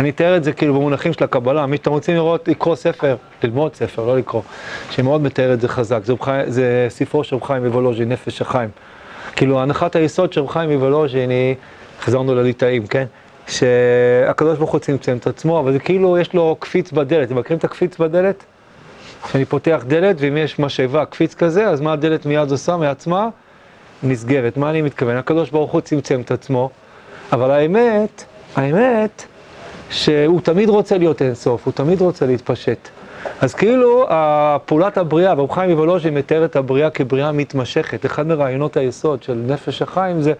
[0.00, 3.74] אני אתאר את זה כאילו במונחים של הקבלה, מי שאתם רוצים לראות, לקרוא ספר, ללמוד
[3.74, 4.42] ספר, לא לקרוא,
[4.90, 6.42] שמאוד מתאר את זה חזק, זה, חי...
[6.46, 8.68] זה ספרו של רב חיים מוולוז'ין, נפש החיים.
[9.36, 11.54] כאילו הנחת היסוד של רב חיים מוולוז'ין היא,
[12.00, 13.04] חזרנו לליטאים, כן?
[13.48, 17.58] שהקדוש ברוך הוא צמצם את עצמו, אבל זה כאילו יש לו קפיץ בדלת, אתם מכירים
[17.58, 18.44] את הקפיץ בדלת?
[19.22, 23.28] כשאני פותח דלת ואם יש משאבה, קפיץ כזה, אז מה הדלת מיד עושה מעצמה?
[24.02, 24.56] נסגרת.
[24.56, 25.16] מה אני מתכוון?
[25.16, 26.70] הקדוש ברוך הוא צמצם את עצמו,
[27.32, 28.24] אבל האמת,
[28.56, 29.24] האמת,
[29.90, 32.88] שהוא תמיד רוצה להיות אינסוף, הוא תמיד רוצה להתפשט.
[33.40, 34.06] אז כאילו
[34.64, 38.06] פעולת הבריאה, רב חיים מוולוז'ין מתאר את הבריאה כבריאה מתמשכת.
[38.06, 40.32] אחד מרעיונות היסוד של נפש החיים זה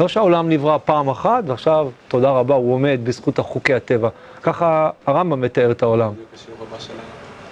[0.00, 4.08] לא שהעולם נברא פעם אחת ועכשיו, תודה רבה, הוא עומד בזכות החוקי הטבע.
[4.42, 6.12] ככה הרמב"ם מתאר את העולם.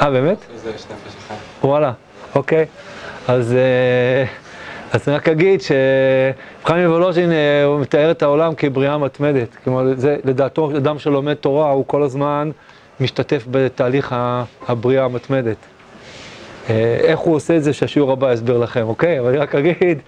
[0.01, 0.39] אה, באמת?
[1.65, 1.93] וואלה,
[2.35, 2.67] אוקיי.
[3.29, 3.53] אז...
[3.53, 4.25] אה,
[4.93, 5.61] אז אני רק אגיד
[6.63, 9.49] שחיים מוולוז'ין אה, הוא מתאר את העולם כבריאה מתמדת.
[9.65, 12.51] כלומר, זה, לדעתו, אדם שלומד תורה הוא כל הזמן
[13.01, 14.15] משתתף בתהליך
[14.69, 15.57] הבריאה המתמדת.
[16.71, 19.21] אה, איך הוא עושה את זה שהשיעור הבא יסביר לכם, אוקיי?
[19.21, 19.99] אבל אני רק אגיד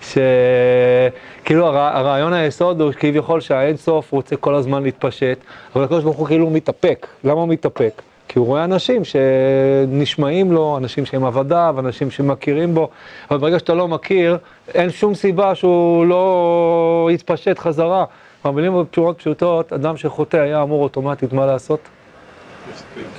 [0.00, 1.76] שכאילו הר...
[1.76, 5.38] הרעיון היסוד הוא כביכול שהאין סוף רוצה כל הזמן להתפשט,
[5.76, 7.06] אבל הקדוש ברוך הוא כאילו מתאפק.
[7.24, 8.02] למה הוא מתאפק?
[8.34, 12.88] כי הוא רואה אנשים שנשמעים לו, אנשים שהם עבדיו, אנשים שמכירים בו,
[13.30, 14.38] אבל ברגע שאתה לא מכיר,
[14.74, 18.04] אין שום סיבה שהוא לא יתפשט חזרה.
[18.44, 21.80] במילים מאוד פשוטות, אדם שחוטא היה אמור אוטומטית מה לעשות?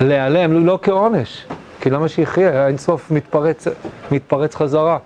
[0.00, 1.46] להיעלם, לא כעונש.
[1.80, 2.64] כי למה שיחיה?
[2.64, 3.68] האין סוף מתפרץ,
[4.10, 4.98] מתפרץ חזרה.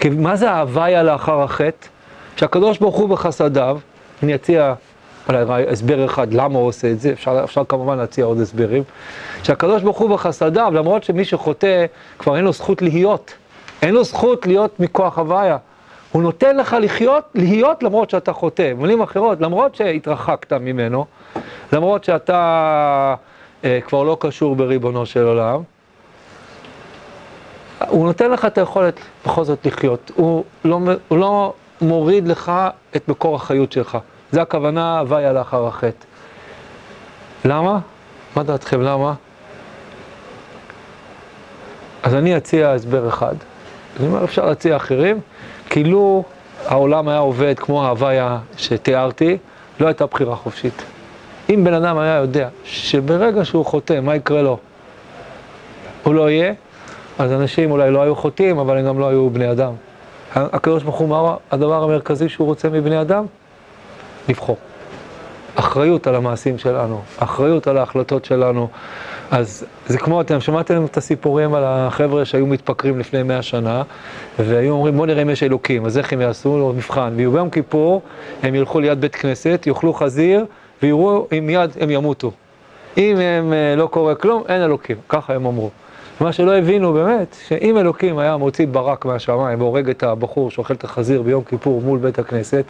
[0.00, 1.86] כי מה זה ההוויה לאחר החטא?
[2.36, 3.78] שהקדוש ברוך הוא בחסדיו,
[4.22, 4.74] אני אציע
[5.28, 8.82] הסבר אחד למה הוא עושה את זה, אפשר, אפשר כמובן להציע עוד הסברים,
[9.42, 11.86] שהקדוש ברוך הוא בחסדיו, למרות שמי שחוטא
[12.18, 13.34] כבר אין לו זכות להיות,
[13.82, 15.56] אין לו זכות להיות מכוח הוויה.
[16.12, 18.72] הוא נותן לך לחיות, להיות למרות שאתה חוטא.
[18.74, 21.04] במילים אחרות, למרות שהתרחקת ממנו,
[21.72, 23.14] למרות שאתה
[23.64, 25.62] אה, כבר לא קשור בריבונו של עולם,
[27.88, 30.12] הוא נותן לך את היכולת בכל זאת לחיות.
[30.14, 32.52] הוא לא, הוא לא מוריד לך
[32.96, 33.98] את מקור החיות שלך.
[34.32, 36.04] זה הכוונה הוויה לאחר החטא.
[37.44, 37.78] למה?
[38.36, 39.14] מה דעתכם למה?
[42.02, 43.34] אז אני אציע הסבר אחד.
[44.00, 45.20] אני אומר, אפשר להציע אחרים.
[45.70, 46.24] כאילו
[46.66, 49.38] העולם היה עובד כמו ההוויה שתיארתי,
[49.80, 50.82] לא הייתה בחירה חופשית.
[51.50, 54.58] אם בן אדם היה יודע שברגע שהוא חוטא, מה יקרה לו?
[56.02, 56.52] הוא לא יהיה,
[57.18, 59.72] אז אנשים אולי לא היו חוטאים, אבל הם גם לא היו בני אדם.
[60.34, 63.26] הקדוש ברוך הוא, מה הדבר המרכזי שהוא רוצה מבני אדם?
[64.28, 64.56] לבחור.
[65.54, 68.68] אחריות על המעשים שלנו, אחריות על ההחלטות שלנו.
[69.30, 73.82] אז זה כמו, אתם שמעתם את הסיפורים על החבר'ה שהיו מתפקרים לפני מאה שנה,
[74.38, 78.02] והיו אומרים בוא נראה אם יש אלוקים, אז איך הם יעשו לו מבחן, וביום כיפור
[78.42, 80.44] הם ילכו ליד בית כנסת, יאכלו חזיר,
[80.82, 82.32] ויראו אם מיד הם ימותו.
[82.96, 85.70] אם הם אה, לא קורה כלום, אין אלוקים, ככה הם אמרו.
[86.20, 90.84] מה שלא הבינו באמת, שאם אלוקים היה מוציא ברק מהשמיים והורג את הבחור שאוכל את
[90.84, 92.64] החזיר ביום כיפור מול בית הכנסת,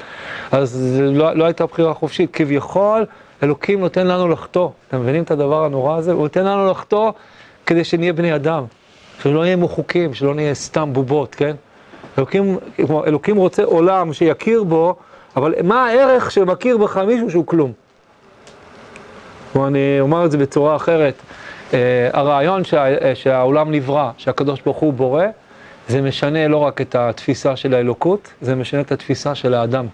[0.52, 2.30] אז לא, לא הייתה בחירה חופשית.
[2.32, 3.04] כביכול,
[3.42, 4.68] אלוקים נותן לנו לחטוא.
[4.88, 6.12] אתם מבינים את הדבר הנורא הזה?
[6.12, 7.10] הוא נותן לנו לחטוא
[7.66, 8.64] כדי שנהיה בני אדם.
[9.22, 11.56] שלא נהיה מוחוקים, שלא נהיה סתם בובות, כן?
[12.18, 12.58] אלוקים,
[13.06, 14.96] אלוקים רוצה עולם שיכיר בו,
[15.36, 17.72] אבל מה הערך שמכיר בך מישהו שהוא כלום?
[19.56, 21.14] אני אומר את זה בצורה אחרת.
[21.70, 21.74] Uh,
[22.12, 25.24] הרעיון שה, uh, שהעולם נברא, שהקדוש ברוך הוא בורא,
[25.88, 29.86] זה משנה לא רק את התפיסה של האלוקות, זה משנה את התפיסה של האדם.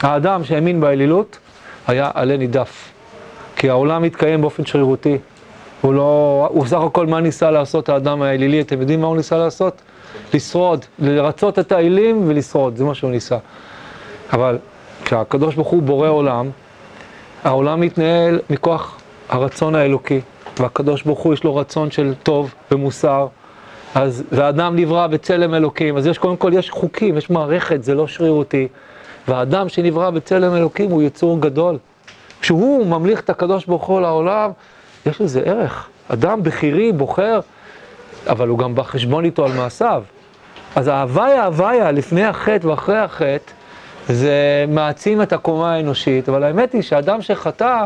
[0.00, 1.38] האדם שהאמין באלילות
[1.86, 2.92] היה עלה נידף.
[3.56, 5.18] כי העולם מתקיים באופן שרירותי.
[5.80, 9.38] הוא לא, הוא סך הכל מה ניסה לעשות האדם האלילי, אתם יודעים מה הוא ניסה
[9.38, 9.82] לעשות?
[10.34, 13.36] לשרוד, לרצות את האלים ולשרוד, זה מה שהוא ניסה.
[14.32, 14.58] אבל
[15.04, 16.50] כשהקדוש ברוך הוא בורא עולם,
[17.44, 20.20] העולם מתנהל מכוח הרצון האלוקי.
[20.60, 23.26] והקדוש ברוך הוא יש לו רצון של טוב ומוסר,
[23.94, 28.06] אז, והאדם נברא בצלם אלוקים, אז יש קודם כל, יש חוקים, יש מערכת, זה לא
[28.06, 28.68] שרירותי.
[29.28, 31.78] והאדם שנברא בצלם אלוקים הוא יצור גדול.
[32.40, 34.50] כשהוא ממליך את הקדוש ברוך הוא לעולם,
[35.06, 35.88] יש לזה ערך.
[36.08, 37.40] אדם בכירי, בוחר,
[38.28, 40.02] אבל הוא גם בא חשבון איתו על מעשיו.
[40.76, 43.52] אז ההוויה, ההוויה, לפני החטא ואחרי החטא,
[44.08, 47.84] זה מעצים את הקומה האנושית, אבל האמת היא שאדם שחטא,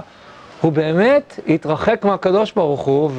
[0.60, 3.10] הוא באמת התרחק מהקדוש ברוך הוא,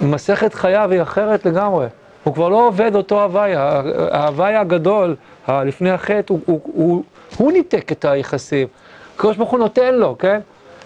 [0.00, 1.86] ומסכת חייו היא אחרת לגמרי.
[2.24, 5.16] הוא כבר לא עובד אותו הוויה, ההוויה הגדול,
[5.48, 7.02] לפני החטא, הוא, הוא, הוא,
[7.36, 8.68] הוא ניתק את היחסים.
[9.16, 10.40] הקדוש ברוך הוא נותן לו, כן?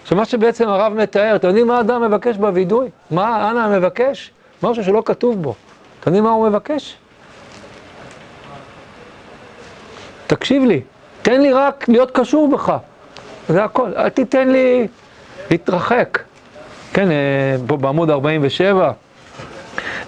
[0.05, 2.89] שמה שבעצם הרב מתאר, אתם יודעים מה האדם מבקש בווידוי?
[3.11, 4.31] מה אנא מבקש?
[4.63, 5.53] משהו שלא כתוב בו.
[5.99, 6.95] אתם יודעים מה הוא מבקש?
[10.27, 10.81] תקשיב לי,
[11.21, 12.77] תן לי רק להיות קשור בך,
[13.49, 14.87] זה הכל, אל תיתן לי
[15.51, 16.19] להתרחק.
[16.93, 17.15] כן, אה,
[17.67, 18.91] פה בעמוד 47,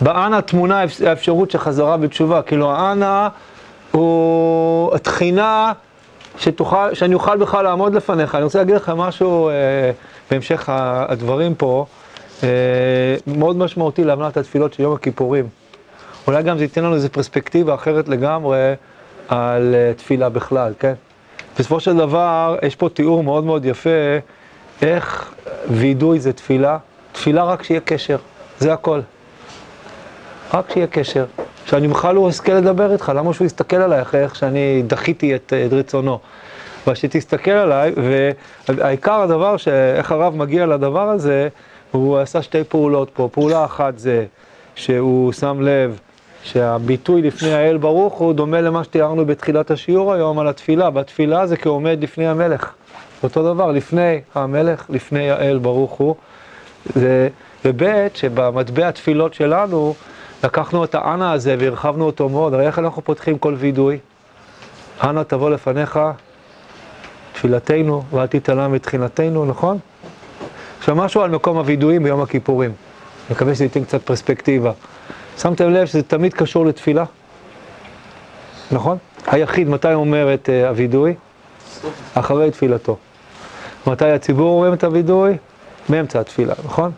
[0.02, 3.30] באנה טמונה האפשרות של חזרה בתשובה, כאילו האנה
[3.91, 5.73] הוא התחינה
[6.38, 8.36] שתוכל, שאני אוכל בכלל לעמוד לפניך.
[8.36, 9.54] אני רוצה להגיד לכם משהו אה,
[10.32, 10.69] בהמשך
[11.10, 11.86] הדברים פה,
[12.43, 12.50] אה,
[13.28, 15.47] מאוד משמעותי להבנת התפילות של יום הכיפורים.
[16.28, 18.73] אולי גם זה ייתן לנו איזו פרספקטיבה אחרת לגמרי
[19.28, 20.93] על אה, תפילה בכלל, כן?
[21.60, 23.89] בסופו של דבר, יש פה תיאור מאוד מאוד יפה
[24.82, 25.34] איך
[25.70, 26.78] וידוי זה תפילה?
[27.12, 28.18] תפילה רק שיהיה קשר,
[28.60, 29.00] זה הכל.
[30.54, 31.26] רק שיהיה קשר.
[31.66, 35.54] שאני בכלל לא אזכה לדבר איתך, למה שהוא יסתכל עליי אחרי איך שאני דחיתי את,
[35.68, 36.20] את רצונו?
[36.86, 37.94] אבל שתסתכל עליי,
[38.68, 41.48] והעיקר הדבר, שאיך הרב מגיע לדבר הזה,
[41.92, 43.30] הוא עשה שתי פעולות פה.
[43.32, 44.26] פעולה אחת זה
[44.76, 46.00] שהוא שם לב
[46.44, 50.90] שהביטוי לפני האל ברוך הוא דומה למה שתיארנו בתחילת השיעור היום על התפילה.
[50.90, 52.74] בתפילה זה כעומד לפני המלך.
[53.24, 56.16] אותו דבר, לפני המלך, לפני האל ברוך הוא.
[57.66, 59.94] וב' שבמטבע התפילות שלנו,
[60.44, 64.00] לקחנו את האנה הזה והרחבנו אותו מאוד, הרי איך אנחנו פותחים כל וידוי?
[65.04, 66.00] אנה תבוא לפניך,
[67.34, 69.78] תפילתנו, ואל תתעלם מתחינתנו, נכון?
[70.80, 72.72] עכשיו משהו על מקום הווידויים ביום הכיפורים.
[72.72, 74.72] אני מקווה שזה ייתן קצת פרספקטיבה.
[75.38, 77.06] שמתם לב שזה תמיד קשור לתפילה?
[78.72, 78.98] נכון?
[79.28, 81.14] היחיד, מתי אומר את uh, הווידוי?
[82.14, 82.98] אחרי תפילתו.
[83.88, 85.38] מתי הציבור אומר את הווידוי?
[85.89, 86.91] באמצע התפילה, נכון?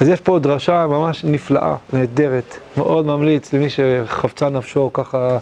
[0.00, 5.38] אז יש פה דרשה ממש נפלאה, נהדרת, מאוד ממליץ למי שחפצה נפשו, ככה,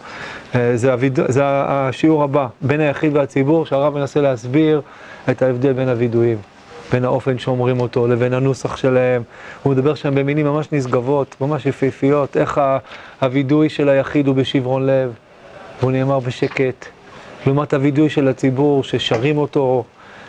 [0.55, 1.19] אה, זה, הויד...
[1.29, 4.81] זה השיעור הבא, בין היחיד והציבור, שהרב מנסה להסביר
[5.31, 6.39] את ההבדל בין הווידויים,
[6.93, 9.23] בין האופן שאומרים אותו לבין הנוסח שלהם.
[9.63, 12.61] הוא מדבר שם במינים ממש נשגבות, ממש יפהפיות, איך
[13.21, 15.13] הווידוי של היחיד הוא בשברון לב,
[15.81, 16.87] והוא נאמר בשקט,
[17.47, 19.85] לעומת הווידוי של הציבור ששרים אותו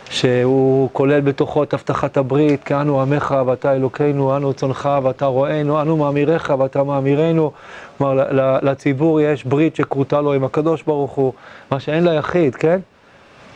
[0.09, 5.81] שהוא כולל בתוכו את הבטחת הברית, כי אנו עמך ואתה אלוקינו, אנו צונך ואתה רואינו,
[5.81, 7.51] אנו מאמיריך ואתה מאמירנו.
[7.97, 8.23] כלומר,
[8.61, 11.33] לציבור יש ברית שכרותה לו עם הקדוש ברוך הוא,
[11.71, 12.79] מה שאין ליחיד, כן?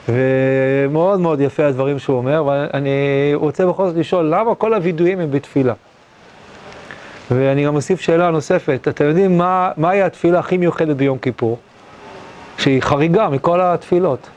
[0.09, 5.31] ומאוד מאוד יפה הדברים שהוא אומר, ואני רוצה בכל זאת לשאול, למה כל הווידויים הם
[5.31, 5.73] בתפילה?
[7.31, 11.57] ואני גם אוסיף שאלה נוספת, אתם יודעים מה, מהי התפילה הכי מיוחדת ביום כיפור?
[12.57, 14.29] שהיא חריגה מכל התפילות,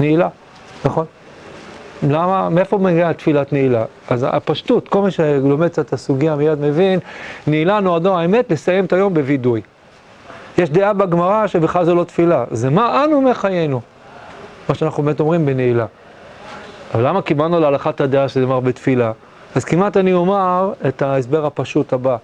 [0.00, 0.28] נעילה,
[0.84, 1.04] נכון?
[2.02, 3.84] למה, מאיפה מגיעה תפילת נעילה?
[4.08, 6.98] אז הפשטות, כל מי שלומד קצת את הסוגיה מיד מבין,
[7.46, 9.60] נעילה נועדו האמת לסיים את היום בווידוי.
[10.58, 13.80] יש דעה בגמרא שבכלל זה לא תפילה, זה מה אנו מחיינו,
[14.68, 15.86] מה שאנחנו באמת אומרים בנעילה.
[16.94, 19.12] אבל למה קיבלנו להלכת הדעה שזה אמר בתפילה?
[19.54, 22.16] אז כמעט אני אומר את ההסבר הפשוט הבא.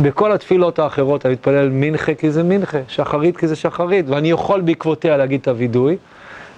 [0.00, 4.60] בכל התפילות האחרות אני מתפלל מנחה כי זה מנחה, שחרית כי זה שחרית, ואני יכול
[4.60, 5.96] בעקבותיה להגיד את הווידוי.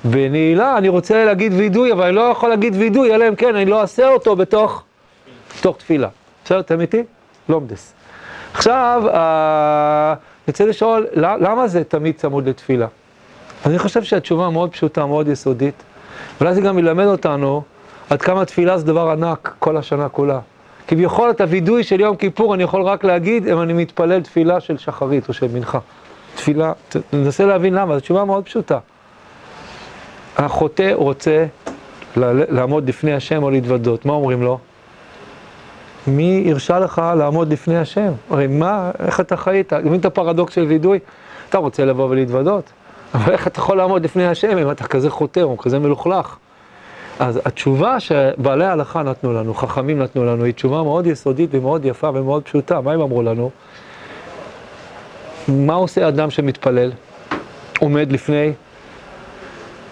[0.05, 3.65] בנעילה אני רוצה להגיד וידוי, אבל אני לא יכול להגיד וידוי, אלא אם כן אני
[3.65, 4.83] לא אעשה אותו בתוך,
[5.59, 6.09] בתוך תפילה.
[6.45, 7.03] בסדר, אתם איתי?
[7.49, 7.93] לומדס.
[8.55, 12.87] עכשיו, אה, אני רוצה לשאול, למה זה תמיד צמוד לתפילה?
[13.67, 15.75] אני חושב שהתשובה מאוד פשוטה, מאוד יסודית,
[16.41, 17.63] ואולי זה גם ילמד אותנו
[18.11, 20.41] עד כמה תפילה זה דבר ענק כל השנה כולה.
[20.89, 24.79] כביכול את הווידוי של יום כיפור אני יכול רק להגיד אם אני מתפלל תפילה של
[24.79, 25.79] שחרית או של מנחה.
[26.35, 26.73] תפילה,
[27.13, 28.79] ננסה להבין למה, זו תשובה מאוד פשוטה.
[30.39, 31.47] החוטא רוצה
[32.17, 34.59] לעמוד לפני השם או להתוודות, מה אומרים לו?
[36.07, 38.13] מי הרשה לך לעמוד לפני השם?
[38.31, 39.67] הרי מה, איך אתה חיית?
[39.67, 40.99] אתה מבין את הפרדוקס של וידוי?
[41.49, 42.73] אתה רוצה לבוא ולהתוודות,
[43.15, 46.37] אבל איך אתה יכול לעמוד לפני השם אם אתה כזה חוטא או כזה מלוכלך?
[47.19, 52.11] אז התשובה שבעלי ההלכה נתנו לנו, חכמים נתנו לנו, היא תשובה מאוד יסודית ומאוד יפה
[52.15, 52.81] ומאוד פשוטה.
[52.81, 53.51] מה הם אמרו לנו?
[55.49, 56.93] מה עושה אדם שמתפלל?
[57.81, 58.53] עומד לפני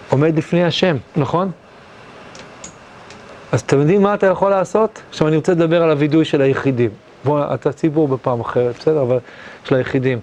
[0.09, 1.51] עומד לפני השם, נכון?
[3.51, 5.01] אז אתם יודעים מה אתה יכול לעשות?
[5.09, 6.89] עכשיו אני רוצה לדבר על הווידוי של היחידים.
[7.23, 9.01] בואו, אתה ציבור בפעם אחרת, בסדר?
[9.01, 9.17] אבל
[9.63, 10.19] של היחידים.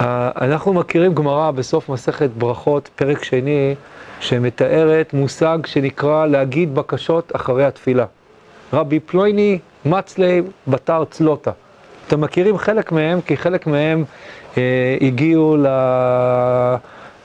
[0.00, 3.74] אנחנו מכירים גמרא בסוף מסכת ברכות, פרק שני,
[4.20, 8.04] שמתארת מושג שנקרא להגיד בקשות אחרי התפילה.
[8.72, 11.50] רבי פלויני מצלי בתר צלוטה.
[12.06, 14.04] אתם מכירים חלק מהם, כי חלק מהם
[14.58, 14.62] אה,
[15.00, 16.76] הגיעו ל, אה,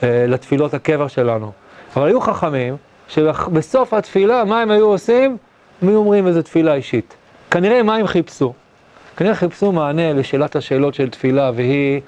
[0.04, 1.52] לתפילות הקבר שלנו.
[1.95, 2.77] אבל היו חכמים
[3.08, 5.38] שבסוף התפילה, מה הם היו עושים?
[5.82, 7.15] היו אומרים איזו תפילה אישית.
[7.51, 8.54] כנראה מה הם חיפשו?
[9.17, 12.01] כנראה חיפשו מענה לשאלת השאלות של תפילה, והיא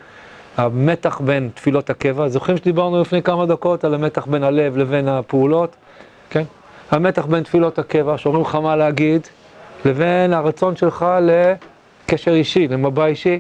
[0.58, 2.30] המתח בין תפילות הקבע.
[2.30, 5.76] זוכרים שדיברנו לפני כמה דקות על המתח בין הלב לבין הפעולות?
[6.30, 6.44] כן?
[6.92, 9.28] המתח בין תפילות הקבע, שאומרים לך מה להגיד,
[9.86, 13.40] לבין הרצון שלך לקשר אישי, למבע אישי.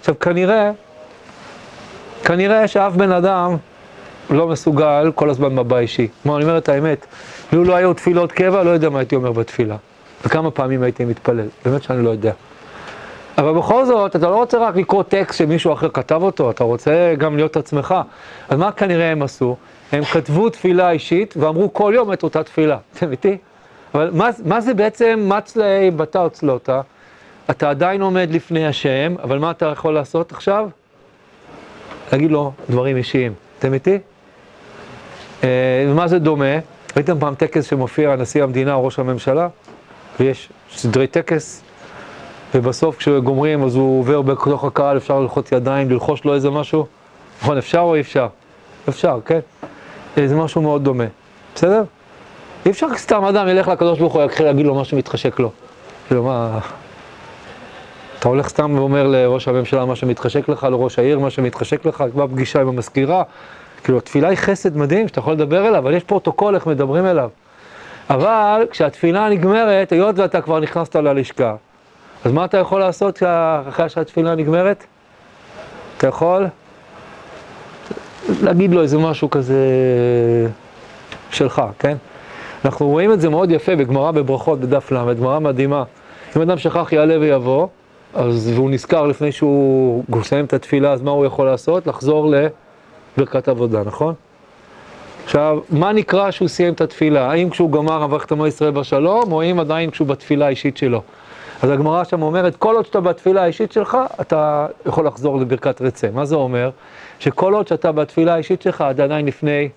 [0.00, 0.70] עכשיו, כנראה,
[2.24, 3.56] כנראה שאף בן אדם
[4.32, 6.08] לא מסוגל כל הזמן מבע אישי.
[6.22, 7.06] כלומר, אני אומר את האמת,
[7.52, 9.76] לו לא היו תפילות קבע, לא יודע מה הייתי אומר בתפילה.
[10.24, 12.32] וכמה פעמים הייתי מתפלל, באמת שאני לא יודע.
[13.38, 17.14] אבל בכל זאת, אתה לא רוצה רק לקרוא טקסט שמישהו אחר כתב אותו, אתה רוצה
[17.18, 17.94] גם להיות עצמך.
[18.48, 19.56] אז מה כנראה הם עשו?
[19.92, 22.78] הם כתבו תפילה אישית ואמרו כל יום את אותה תפילה.
[22.96, 23.36] אתם איתי?
[23.94, 26.80] אבל מה, מה זה בעצם מצלי בתר צלוטה?
[27.50, 30.68] אתה עדיין עומד לפני השם, אבל מה אתה יכול לעשות עכשיו?
[32.12, 33.32] להגיד לו דברים אישיים.
[33.58, 33.98] אתם איתי?
[35.44, 36.58] אה, זה דומה?
[36.96, 39.48] ראיתם פעם טקס שמופיע נשיא המדינה או ראש הממשלה?
[40.20, 41.62] ויש סדרי טקס,
[42.54, 46.86] ובסוף כשגומרים אז הוא עובר בתוך הקהל, אפשר ללחוץ ידיים, ללחוש לו איזה משהו?
[47.42, 48.26] נכון, אפשר או אי אפשר?
[48.88, 49.38] אפשר, כן?
[50.16, 51.04] זה משהו מאוד דומה,
[51.54, 51.82] בסדר?
[52.66, 55.50] אי אפשר סתם אדם ילך לקדוש ברוך הוא, יתחיל להגיד לו מה שמתחשק לו.
[56.06, 56.58] כאילו מה...
[58.18, 62.26] אתה הולך סתם ואומר לראש הממשלה מה שמתחשק לך, לראש העיר מה שמתחשק לך, כבר
[62.26, 63.22] פגישה עם המזכירה,
[63.84, 67.28] כאילו, התפילה היא חסד מדהים, שאתה יכול לדבר אליו, אבל יש פרוטוקול איך מדברים אליו.
[68.10, 71.54] אבל כשהתפילה נגמרת, היות ואתה כבר נכנסת ללשכה,
[72.24, 73.22] אז מה אתה יכול לעשות
[73.68, 74.84] אחרי שהתפילה נגמרת?
[75.98, 76.46] אתה יכול
[78.42, 79.56] להגיד לו איזה משהו כזה
[81.30, 81.96] שלך, כן?
[82.64, 85.84] אנחנו רואים את זה מאוד יפה בגמרא בברכות בדף ל', גמרא מדהימה.
[86.36, 87.66] אם אדם שכח יעלה ויבוא,
[88.14, 91.86] אז והוא נזכר לפני שהוא מסיים את התפילה, אז מה הוא יכול לעשות?
[91.86, 92.30] לחזור
[93.16, 94.14] לברכת עבודה, נכון?
[95.24, 97.30] עכשיו, מה נקרא שהוא סיים את התפילה?
[97.30, 101.02] האם כשהוא גמר אברך עמו ישראל בשלום, או האם עדיין כשהוא בתפילה האישית שלו?
[101.62, 106.08] אז הגמרא שם אומרת, כל עוד שאתה בתפילה האישית שלך, אתה יכול לחזור לברכת רצה.
[106.14, 106.70] מה זה אומר?
[107.18, 109.68] שכל עוד שאתה בתפילה האישית שלך, אתה עדיין לפני,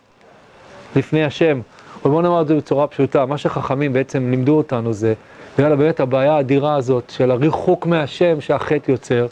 [0.96, 1.60] לפני השם.
[2.04, 5.14] אבל בוא נאמר את זה בצורה פשוטה, מה שחכמים בעצם לימדו אותנו זה,
[5.58, 9.28] בגלל באמת הבעיה האדירה הזאת של הריחוק מהשם שהחטא יוצר,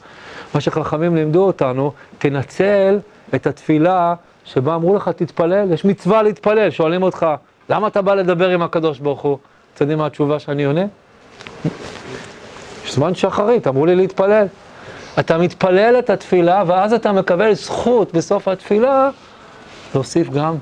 [0.55, 2.99] מה שחכמים לימדו אותנו, תנצל
[3.35, 4.15] את התפילה
[4.45, 7.25] שבה אמרו לך תתפלל, יש מצווה להתפלל, שואלים אותך,
[7.69, 9.37] למה אתה בא לדבר עם הקדוש ברוך הוא?
[9.73, 10.85] אתם יודעים מה התשובה שאני עונה?
[12.85, 14.45] יש זמן שחרית, אמרו לי להתפלל.
[15.19, 19.09] אתה מתפלל את התפילה, ואז אתה מקבל זכות בסוף התפילה
[19.95, 20.55] להוסיף גם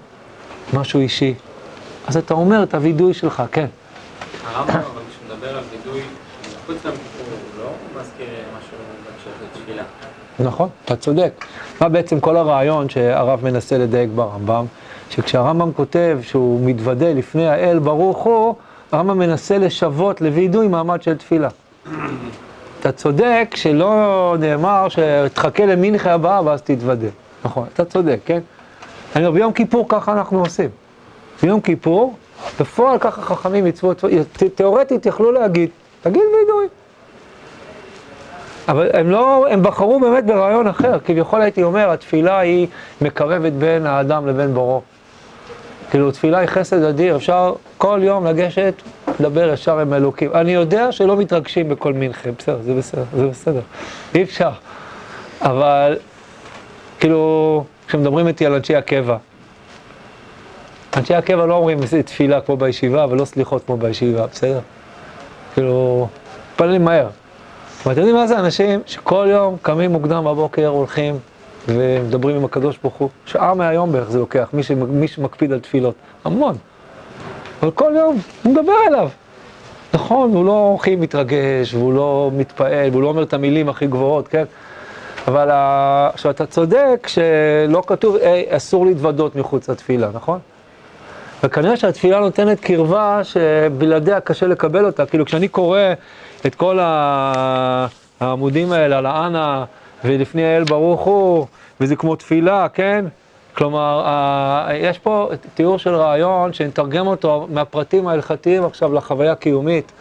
[0.74, 1.34] משהו אישי.
[2.08, 3.66] אז אתה אומר את הווידוי שלך, כן.
[4.46, 6.02] הרמב"ם, אבל כשהוא מדבר על וידוי
[6.64, 9.84] מחוץ ליום כיפור, הוא לא מזכיר משהו בהקשר לתפילה.
[10.44, 11.46] נכון, אתה צודק.
[11.82, 14.66] מה בעצם כל הרעיון שהרב מנסה לדייק ברמב"ם?
[15.10, 18.56] שכשהרמב"ם כותב שהוא מתוודה לפני האל ברוך הוא,
[18.92, 21.50] הרמב"ם מנסה לשוות לווידוי מעמד של תפילה.
[22.80, 27.08] אתה צודק שלא נאמר שתחכה למנחה הבאה ואז תתוודה.
[27.46, 28.39] נכון, אתה צודק, כן?
[29.16, 30.70] אני אומר, ביום כיפור ככה אנחנו עושים.
[31.44, 32.16] ביום כיפור,
[32.60, 34.04] בפועל ככה חכמים מצוות,
[34.56, 35.70] תיאורטית יכלו להגיד,
[36.02, 36.68] תגיד וידוי.
[38.68, 42.68] אבל הם לא, הם בחרו באמת ברעיון אחר, כביכול הייתי אומר, התפילה היא
[43.01, 44.82] מקרבת בין האדם לבין בוראו.
[45.89, 48.74] כאילו, תפילה היא חסד אדיר, אפשר כל יום לגשת,
[49.20, 50.32] לדבר ישר עם אלוקים.
[50.34, 53.62] אני יודע שלא מתרגשים בכל מנחה, בסדר, זה בסדר, זה בסדר,
[54.16, 54.51] אי אפשר.
[55.41, 55.97] אבל,
[56.99, 59.18] כאילו, כשמדברים איתי על אנשי הקבע,
[60.97, 64.59] אנשי הקבע לא אומרים תפילה כמו בישיבה ולא סליחות כמו בישיבה, בסדר?
[65.53, 66.07] כאילו,
[66.51, 67.07] מתפללים מהר.
[67.86, 71.20] ואתם יודעים מה זה אנשים שכל יום קמים מוקדם בבוקר, הולכים
[71.68, 75.60] ומדברים עם הקדוש ברוך הוא, שעה מהיום בערך זה לוקח, מי, שמ, מי שמקפיד על
[75.60, 76.56] תפילות, המון.
[77.62, 79.10] אבל כל יום הוא מדבר אליו.
[79.94, 84.28] נכון, הוא לא הכי מתרגש, והוא לא מתפעל, והוא לא אומר את המילים הכי גבוהות,
[84.28, 84.44] כן?
[85.28, 85.50] אבל
[86.14, 90.40] עכשיו אתה צודק שלא כתוב, היי, אסור להתוודות מחוץ לתפילה, נכון?
[91.44, 95.06] וכנראה שהתפילה נותנת קרבה שבלעדיה קשה לקבל אותה.
[95.06, 95.80] כאילו כשאני קורא
[96.46, 96.80] את כל
[98.20, 99.66] העמודים האלה על האנה
[100.04, 101.46] ולפני האל ברוך הוא,
[101.82, 103.06] וזה כמו תפילה, כן?
[103.54, 104.06] כלומר,
[104.74, 109.92] יש פה תיאור של רעיון שנתרגם אותו מהפרטים ההלכתיים עכשיו לחוויה קיומית.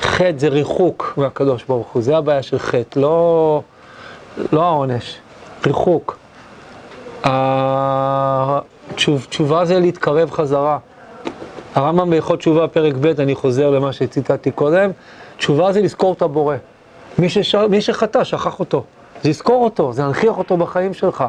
[0.00, 3.62] חטא זה ריחוק מהקדוש ברוך הוא, זה הבעיה של חטא, לא,
[4.52, 5.18] לא העונש,
[5.66, 6.18] ריחוק.
[8.94, 10.78] תשוב, תשובה זה להתקרב חזרה.
[11.74, 14.90] הרמב"ם בהלכות תשובה, פרק ב', אני חוזר למה שציטטתי קודם,
[15.42, 16.56] תשובה זה לזכור את הבורא.
[17.18, 17.54] מי, שש...
[17.54, 18.84] מי שחטא, שכח אותו.
[19.22, 21.24] זה לזכור אותו, זה להנכיח אותו בחיים שלך.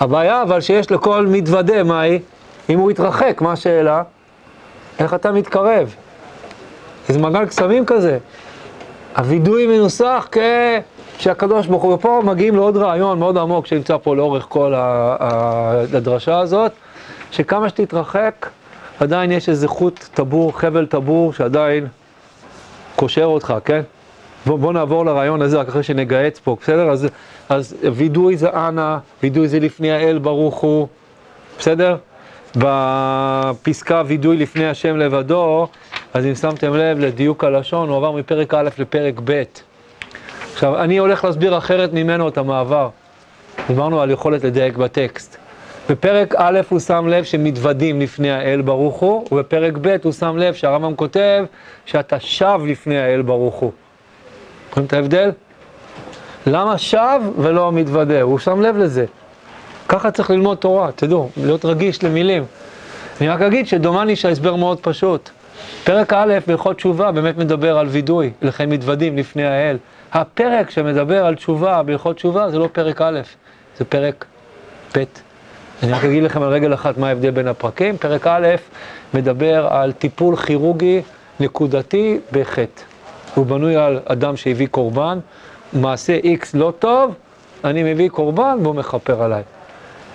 [0.00, 2.20] הבעיה אבל שיש לכל מתוודה, מה היא?
[2.68, 4.02] אם הוא יתרחק, מה השאלה?
[4.98, 5.94] איך אתה מתקרב?
[7.08, 8.18] איזה מעגל קסמים כזה.
[9.16, 10.38] הווידוי מנוסח כ...
[11.18, 16.72] שהקדוש ברוך הוא, ופה מגיעים לעוד רעיון מאוד עמוק שנמצא פה לאורך כל הדרשה הזאת,
[17.30, 18.48] שכמה שתתרחק,
[19.00, 21.86] עדיין יש איזה חוט טבור, חבל טבור, שעדיין
[22.96, 23.80] קושר אותך, כן?
[24.46, 26.90] בוא, בוא נעבור לרעיון הזה, רק אחרי שנגהץ פה, בסדר?
[26.90, 27.08] אז,
[27.48, 30.88] אז וידוי זה אנא, וידוי זה לפני האל ברוך הוא,
[31.58, 31.96] בסדר?
[32.56, 35.68] בפסקה וידוי לפני השם לבדו,
[36.14, 39.42] אז אם שמתם לב לדיוק הלשון, הוא עבר מפרק א' לפרק ב'.
[40.52, 42.88] עכשיו, אני הולך להסביר אחרת ממנו את המעבר.
[43.68, 45.39] דיברנו על יכולת לדייק בטקסט.
[45.90, 50.54] בפרק א' הוא שם לב שמתוודים לפני האל ברוך הוא, ובפרק ב' הוא שם לב
[50.54, 51.44] שהרמב"ם כותב
[51.86, 53.72] שאתה שב לפני האל ברוך הוא.
[54.74, 55.30] רואים את ההבדל?
[56.46, 58.22] למה שב ולא מתוודה?
[58.22, 59.04] הוא שם לב לזה.
[59.88, 62.44] ככה צריך ללמוד תורה, תדעו, להיות רגיש למילים.
[63.20, 65.30] אני רק אגיד שדומני שההסבר מאוד פשוט.
[65.84, 69.76] פרק א' בהלכות תשובה באמת מדבר על וידוי, לכן מתוודים לפני האל.
[70.12, 73.20] הפרק שמדבר על תשובה, בהלכות תשובה, זה לא פרק א',
[73.78, 74.24] זה פרק
[74.96, 75.29] ב'.
[75.82, 77.96] אני רק אגיד לכם על רגל אחת מה ההבדל בין הפרקים.
[77.98, 78.46] פרק א'
[79.14, 81.02] מדבר על טיפול כירורגי
[81.40, 82.82] נקודתי בחטא.
[83.34, 85.18] הוא בנוי על אדם שהביא קורבן,
[85.72, 87.14] מעשה X לא טוב,
[87.64, 89.42] אני מביא קורבן והוא מכפר עליי.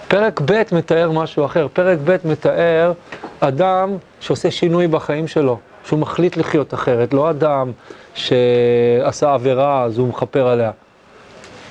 [0.08, 2.92] פרק ב' מתאר משהו אחר, פרק ב' מתאר
[3.40, 5.58] אדם שעושה שינוי בחיים שלו.
[5.86, 7.72] שהוא מחליט לחיות אחרת, לא אדם
[8.14, 10.72] שעשה עבירה אז הוא מכפר עליה.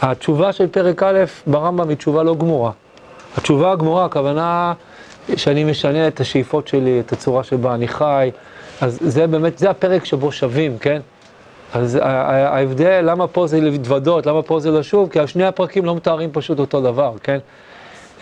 [0.02, 2.70] התשובה של פרק א' ברמב"ם היא תשובה לא גמורה.
[3.36, 4.72] התשובה הגמורה, הכוונה
[5.36, 8.30] שאני משנה את השאיפות שלי, את הצורה שבה אני חי,
[8.80, 11.00] אז זה באמת, זה הפרק שבו שווים, כן?
[11.74, 16.30] אז ההבדל, למה פה זה להתוודות, למה פה זה לשוב, כי שני הפרקים לא מתארים
[16.32, 17.38] פשוט אותו דבר, כן?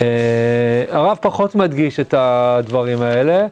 [0.00, 0.06] אה,
[0.90, 3.46] הרב פחות מדגיש את הדברים האלה,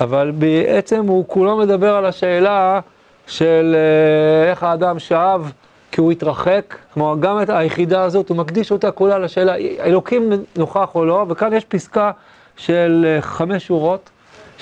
[0.00, 2.80] אבל בעצם הוא כולו מדבר על השאלה
[3.26, 5.52] של אה, איך האדם שאב
[5.92, 10.94] כי הוא התרחק, כלומר גם את היחידה הזאת, הוא מקדיש אותה כולה לשאלה, אלוקים נוכח
[10.94, 12.10] או לא, וכאן יש פסקה
[12.56, 14.10] של אה, חמש שורות,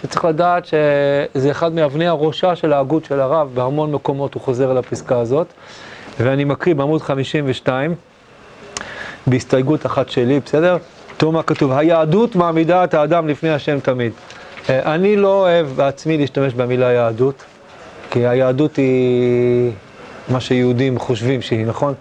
[0.01, 4.79] שצריך לדעת שזה אחד מאבני הראשה של ההגות של הרב, בהמון מקומות הוא חוזר על
[4.79, 5.47] הפסקה הזאת,
[6.21, 7.95] ואני מקריא בעמוד 52,
[9.27, 10.77] בהסתייגות אחת שלי, בסדר?
[11.17, 14.13] תראו מה כתוב, היהדות מעמידה את האדם לפני השם תמיד.
[14.71, 17.45] אה, אני לא אוהב בעצמי להשתמש במילה יהדות,
[18.11, 19.73] כי היהדות היא
[20.29, 21.95] מה שיהודים חושבים שהיא, נכון?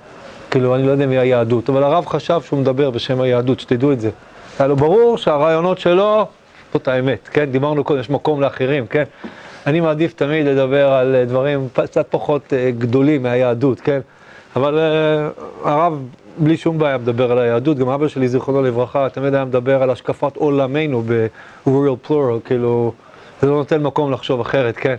[0.51, 3.99] כאילו, אני לא יודע מי היהדות, אבל הרב חשב שהוא מדבר בשם היהדות, שתדעו את
[3.99, 4.09] זה.
[4.59, 6.25] היה לו ברור שהרעיונות שלו,
[6.73, 7.45] זאת האמת, כן?
[7.45, 9.03] דיברנו קודם, יש מקום לאחרים, כן?
[9.67, 13.99] אני מעדיף תמיד לדבר על דברים קצת פחות אה, גדולים מהיהדות, כן?
[14.55, 15.99] אבל uh, הרב
[16.37, 19.89] בלי שום בעיה מדבר על היהדות, גם אבא שלי, זיכרונו לברכה, תמיד היה מדבר על
[19.89, 22.91] השקפת עולמנו ב-Real Plural, כאילו,
[23.41, 24.95] זה לא נותן מקום לחשוב אחרת, כן?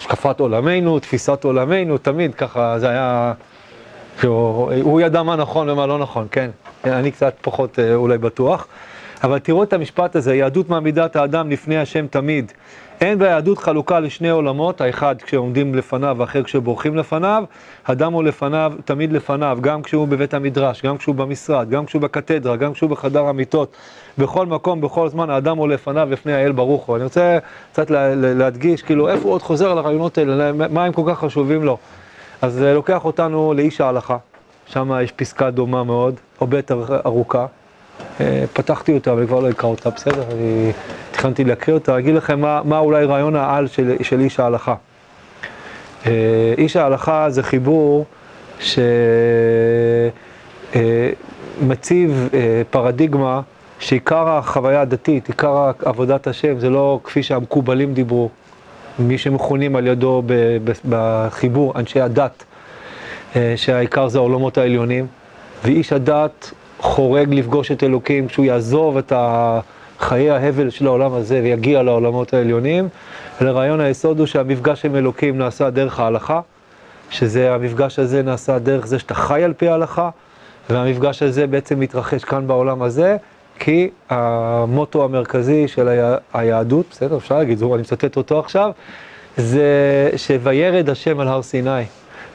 [0.00, 3.32] השקפת עולמנו, תפיסת עולמנו, תמיד ככה, זה היה...
[4.18, 6.50] כאילו, הוא ידע מה נכון ומה לא נכון, כן?
[6.84, 8.66] אני קצת פחות אה, אולי בטוח.
[9.24, 12.52] אבל תראו את המשפט הזה, יהדות מעמידה את האדם לפני השם תמיד.
[13.00, 17.44] אין ביהדות חלוקה לשני עולמות, האחד כשעומדים לפניו והאחר כשבורחים לפניו,
[17.84, 22.56] אדם הוא לפניו, תמיד לפניו, גם כשהוא בבית המדרש, גם כשהוא במשרד, גם כשהוא בקתדרה,
[22.56, 23.76] גם כשהוא בחדר המיטות,
[24.18, 26.96] בכל מקום, בכל זמן, האדם הוא לפניו לפני האל ברוך הוא.
[26.96, 27.38] אני רוצה
[27.72, 31.64] קצת להדגיש, כאילו, איפה הוא עוד חוזר על הרעיונות האלה, מה הם כל כך חשובים
[31.64, 31.78] לו.
[32.42, 34.16] אז זה לוקח אותנו לאיש ההלכה,
[34.66, 37.46] שם יש פסקה דומה מאוד, הרבה יותר ארוכה.
[38.20, 40.22] אה, פתחתי אותה, אבל כבר לא אקרא אותה, בסדר?
[40.32, 40.72] אני
[41.20, 44.74] תכננתי להקריא אותה, אגיד לכם מה, מה אולי רעיון העל של, של איש ההלכה.
[46.06, 48.04] אה, איש ההלכה זה חיבור
[51.58, 53.40] שמציב אה, פרדיגמה
[53.78, 58.28] שעיקר החוויה הדתית, עיקר עבודת השם, זה לא כפי שהמקובלים דיברו,
[58.98, 60.22] מי שמכונים על ידו
[60.88, 62.44] בחיבור, אנשי הדת,
[63.56, 65.06] שהעיקר זה העולמות העליונים,
[65.64, 69.12] ואיש הדת חורג לפגוש את אלוקים, כשהוא יעזוב את
[70.00, 72.88] חיי ההבל של העולם הזה ויגיע לעולמות העליונים,
[73.42, 76.40] אלא רעיון היסוד הוא שהמפגש עם אלוקים נעשה דרך ההלכה,
[77.10, 80.10] שזה המפגש הזה נעשה דרך זה שאתה חי על פי ההלכה,
[80.70, 83.16] והמפגש הזה בעצם מתרחש כאן בעולם הזה,
[83.58, 88.70] כי המוטו המרכזי של היה, היהדות, בסדר, אפשר להגיד, אני מצטט אותו עכשיו,
[89.36, 91.82] זה שוירד השם על הר סיני.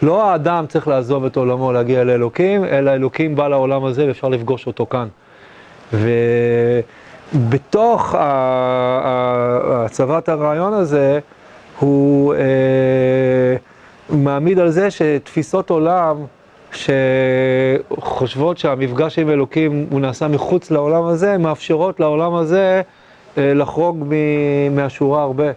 [0.01, 4.67] לא האדם צריך לעזוב את עולמו להגיע לאלוקים, אלא אלוקים בא לעולם הזה ואפשר לפגוש
[4.67, 5.07] אותו כאן.
[7.33, 8.15] ובתוך
[9.67, 11.19] הצבת הרעיון הזה,
[11.79, 13.55] הוא אה,
[14.09, 16.15] מעמיד על זה שתפיסות עולם
[16.71, 22.81] שחושבות שהמפגש עם אלוקים הוא נעשה מחוץ לעולם הזה, מאפשרות לעולם הזה
[23.37, 24.13] אה, לחרוג
[24.71, 25.51] מהשורה הרבה.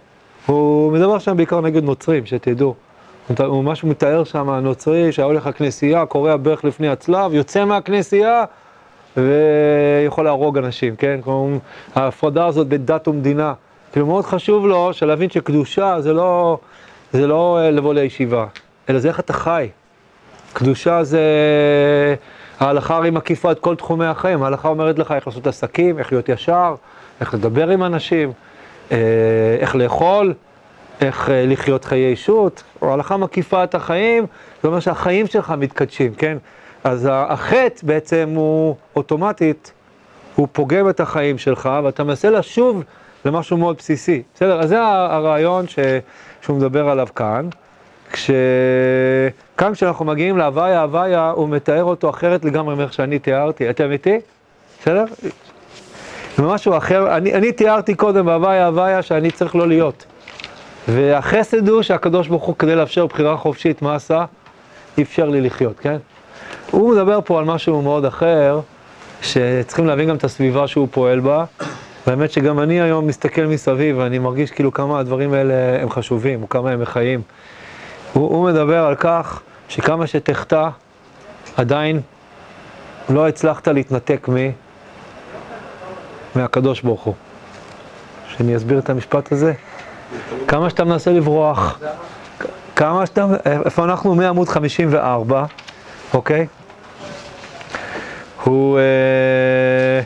[0.45, 2.75] הוא מדבר שם בעיקר נגד נוצרים, שתדעו.
[3.37, 8.45] הוא ממש מתאר שם הנוצרי שהיה הולך לכנסייה, קורע ברך לפני הצלב, יוצא מהכנסייה
[9.17, 11.19] ויכול להרוג אנשים, כן?
[11.23, 11.57] כלומר,
[11.95, 13.53] ההפרדה הזאת בין דת ומדינה.
[13.91, 16.57] כאילו מאוד חשוב לו שלהבין שקדושה זה לא,
[17.11, 18.45] זה לא אה, לבוא לישיבה,
[18.89, 19.69] אלא זה איך אתה חי.
[20.53, 21.21] קדושה זה...
[22.59, 26.29] ההלכה הרי מקיפה את כל תחומי החיים, ההלכה אומרת לך איך לעשות עסקים, איך להיות
[26.29, 26.75] ישר,
[27.21, 28.31] איך לדבר עם אנשים,
[28.91, 28.97] אה,
[29.59, 30.33] איך לאכול.
[31.01, 34.25] איך אה, לחיות חיי אישות, או הלכה מקיפה את החיים,
[34.61, 36.37] זה אומר שהחיים שלך מתקדשים, כן?
[36.83, 39.73] אז החטא בעצם הוא אוטומטית,
[40.35, 42.83] הוא פוגם את החיים שלך, ואתה מנסה לשוב
[43.25, 44.23] למשהו מאוד בסיסי.
[44.35, 44.59] בסדר?
[44.61, 45.79] אז זה הרעיון ש...
[46.41, 47.47] שהוא מדבר עליו כאן.
[48.11, 48.31] כש...
[49.57, 53.69] כאן כשאנחנו מגיעים להוויה, הוויה, הוא מתאר אותו אחרת לגמרי מאיך שאני תיארתי.
[53.69, 54.19] אתם איתי?
[54.81, 55.05] בסדר?
[56.37, 57.17] זה משהו אחר.
[57.17, 60.05] אני, אני תיארתי קודם בהוויה, הוויה, שאני צריך לא להיות.
[60.87, 64.25] והחסד הוא שהקדוש ברוך הוא, כדי לאפשר בחירה חופשית, מה עשה?
[65.01, 65.97] אפשר לי לחיות, כן?
[66.71, 68.59] הוא מדבר פה על משהו מאוד אחר,
[69.21, 71.45] שצריכים להבין גם את הסביבה שהוא פועל בה.
[72.07, 76.49] והאמת שגם אני היום מסתכל מסביב ואני מרגיש כאילו כמה הדברים האלה הם חשובים, או
[76.49, 77.21] כמה הם מחיים.
[78.13, 80.69] הוא, הוא מדבר על כך שכמה שתחטא,
[81.57, 82.01] עדיין
[83.09, 84.35] לא הצלחת להתנתק מ...
[86.35, 87.13] מהקדוש ברוך הוא.
[88.27, 89.53] שאני אסביר את המשפט הזה?
[90.47, 91.79] כמה שאתה מנסה לברוח,
[92.75, 93.27] כמה שאתה,
[93.65, 94.15] איפה אנחנו?
[94.15, 95.45] מעמוד 54,
[96.13, 96.47] אוקיי?
[98.43, 100.01] הוא אה,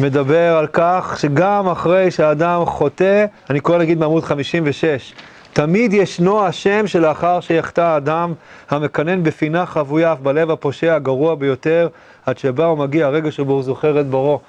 [0.00, 5.14] מדבר על כך שגם אחרי שהאדם חוטא, אני קורא להגיד בעמוד 56,
[5.52, 8.32] תמיד ישנו השם שלאחר שיחטא האדם
[8.70, 11.88] המקנן בפינה חבויה אף בלב הפושע הגרוע ביותר,
[12.26, 14.40] עד שבא ומגיע הרגע שבו הוא זוכר את בוראו.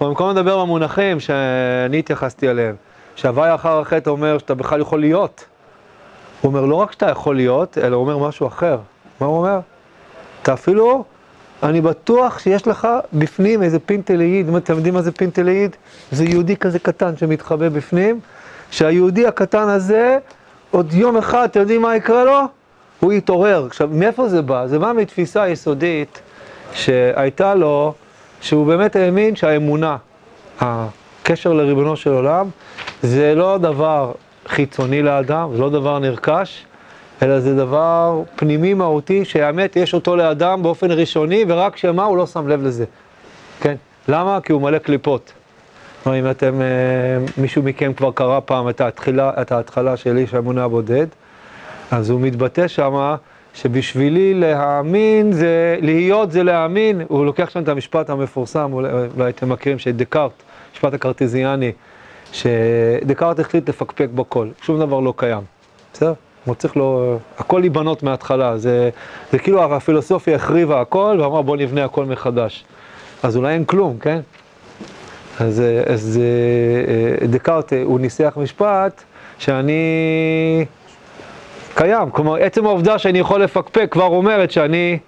[0.00, 2.74] במקום לדבר במונחים שאני התייחסתי אליהם,
[3.16, 5.44] שהוואי אחר החטא אומר שאתה בכלל יכול להיות.
[6.40, 8.78] הוא אומר לא רק שאתה יכול להיות, אלא הוא אומר משהו אחר.
[9.20, 9.60] מה הוא אומר?
[10.42, 11.04] אתה אפילו,
[11.62, 15.76] אני בטוח שיש לך בפנים איזה פינטליעיד, אתם יודעים מה זה פינטליעיד?
[16.12, 18.20] זה יהודי כזה קטן שמתחבא בפנים,
[18.70, 20.18] שהיהודי הקטן הזה,
[20.70, 22.40] עוד יום אחד, אתם יודעים מה יקרה לו?
[23.00, 23.66] הוא יתעורר.
[23.66, 24.66] עכשיו, מאיפה זה בא?
[24.66, 26.20] זה בא מתפיסה יסודית
[26.72, 27.94] שהייתה לו,
[28.40, 29.96] שהוא באמת האמין שהאמונה,
[30.60, 32.48] הקשר לריבונו של עולם,
[33.02, 34.12] זה לא דבר
[34.48, 36.64] חיצוני לאדם, זה לא דבר נרכש,
[37.22, 42.26] אלא זה דבר פנימי מהותי, שהאמת יש אותו לאדם באופן ראשוני, ורק שמה הוא לא
[42.26, 42.84] שם לב לזה.
[43.60, 43.74] כן?
[44.08, 44.38] למה?
[44.40, 45.32] כי הוא מלא קליפות.
[46.02, 46.66] כלומר, אם אתם, אה,
[47.36, 51.06] מישהו מכם כבר קרא פעם את ההתחלה, את ההתחלה של איש האמונה הבודד,
[51.90, 53.16] אז הוא מתבטא שמה
[53.54, 59.78] שבשבילי להאמין זה, להיות זה להאמין, הוא לוקח שם את המשפט המפורסם, אולי אתם מכירים,
[59.78, 60.32] של דקארט,
[60.74, 61.72] משפט הקרטיזיאני,
[62.32, 65.42] שדקארט החליט לפקפק בכל, שום דבר לא קיים,
[65.92, 66.12] בסדר?
[66.44, 68.90] הוא צריך לו, הכל להיבנות מההתחלה, זה,
[69.32, 72.64] זה כאילו הפילוסופיה החריבה הכל ואמרה בוא נבנה הכל מחדש.
[73.22, 74.20] אז אולי אין כלום, כן?
[75.40, 79.02] אז, אז אה, דקארט, הוא ניסח משפט
[79.38, 80.64] שאני
[81.74, 84.98] קיים, כלומר עצם העובדה שאני יכול לפקפק כבר אומרת שאני,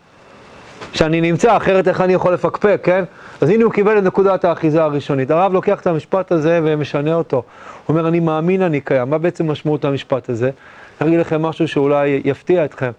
[0.93, 3.05] שאני נמצא, אחרת איך אני יכול לפקפק, כן?
[3.41, 5.31] אז הנה הוא קיבל את נקודת האחיזה הראשונית.
[5.31, 7.37] הרב לוקח את המשפט הזה ומשנה אותו.
[7.37, 9.11] הוא אומר, אני מאמין, אני קיים.
[9.11, 10.51] מה בעצם משמעות המשפט הזה?
[10.99, 12.91] אגיד לכם משהו שאולי יפתיע אתכם.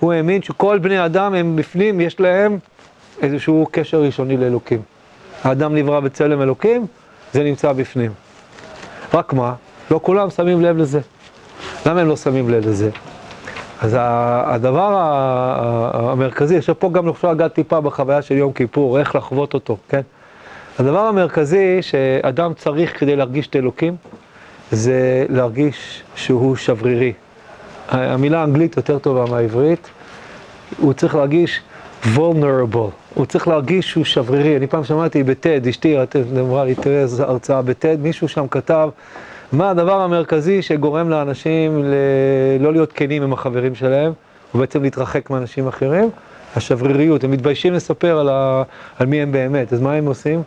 [0.00, 2.58] הוא האמין שכל בני אדם הם בפנים, יש להם
[3.22, 4.82] איזשהו קשר ראשוני לאלוקים.
[5.44, 6.86] האדם נברא בצלם אלוקים,
[7.32, 8.12] זה נמצא בפנים.
[9.14, 9.54] רק מה?
[9.90, 11.00] לא כולם שמים לב לזה.
[11.86, 12.90] למה הם לא שמים לב לזה?
[13.80, 14.96] אז הדבר
[15.94, 20.00] המרכזי, עכשיו פה גם אפשר לגעת טיפה בחוויה של יום כיפור, איך לחוות אותו, כן?
[20.78, 23.96] הדבר המרכזי שאדם צריך כדי להרגיש את אלוקים,
[24.70, 27.12] זה להרגיש שהוא שברירי.
[27.88, 29.90] המילה האנגלית יותר טובה מהעברית,
[30.78, 31.60] הוא צריך להרגיש
[32.04, 34.56] vulnerable, הוא צריך להרגיש שהוא שברירי.
[34.56, 35.96] אני פעם שמעתי בטד, אשתי
[36.40, 38.88] אמרה לי, תראה איזו הרצאה בטד, מישהו שם כתב
[39.52, 41.94] מה הדבר המרכזי שגורם לאנשים ל...
[42.60, 44.12] לא להיות כנים עם החברים שלהם,
[44.54, 46.10] ובעצם להתרחק מאנשים אחרים?
[46.56, 48.62] השבריריות, הם מתביישים לספר על, ה...
[48.98, 50.42] על מי הם באמת, אז מה הם עושים?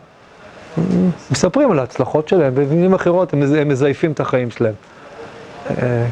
[1.30, 4.74] מספרים על ההצלחות שלהם, במילים אחרות הם, הם מזייפים את החיים שלהם.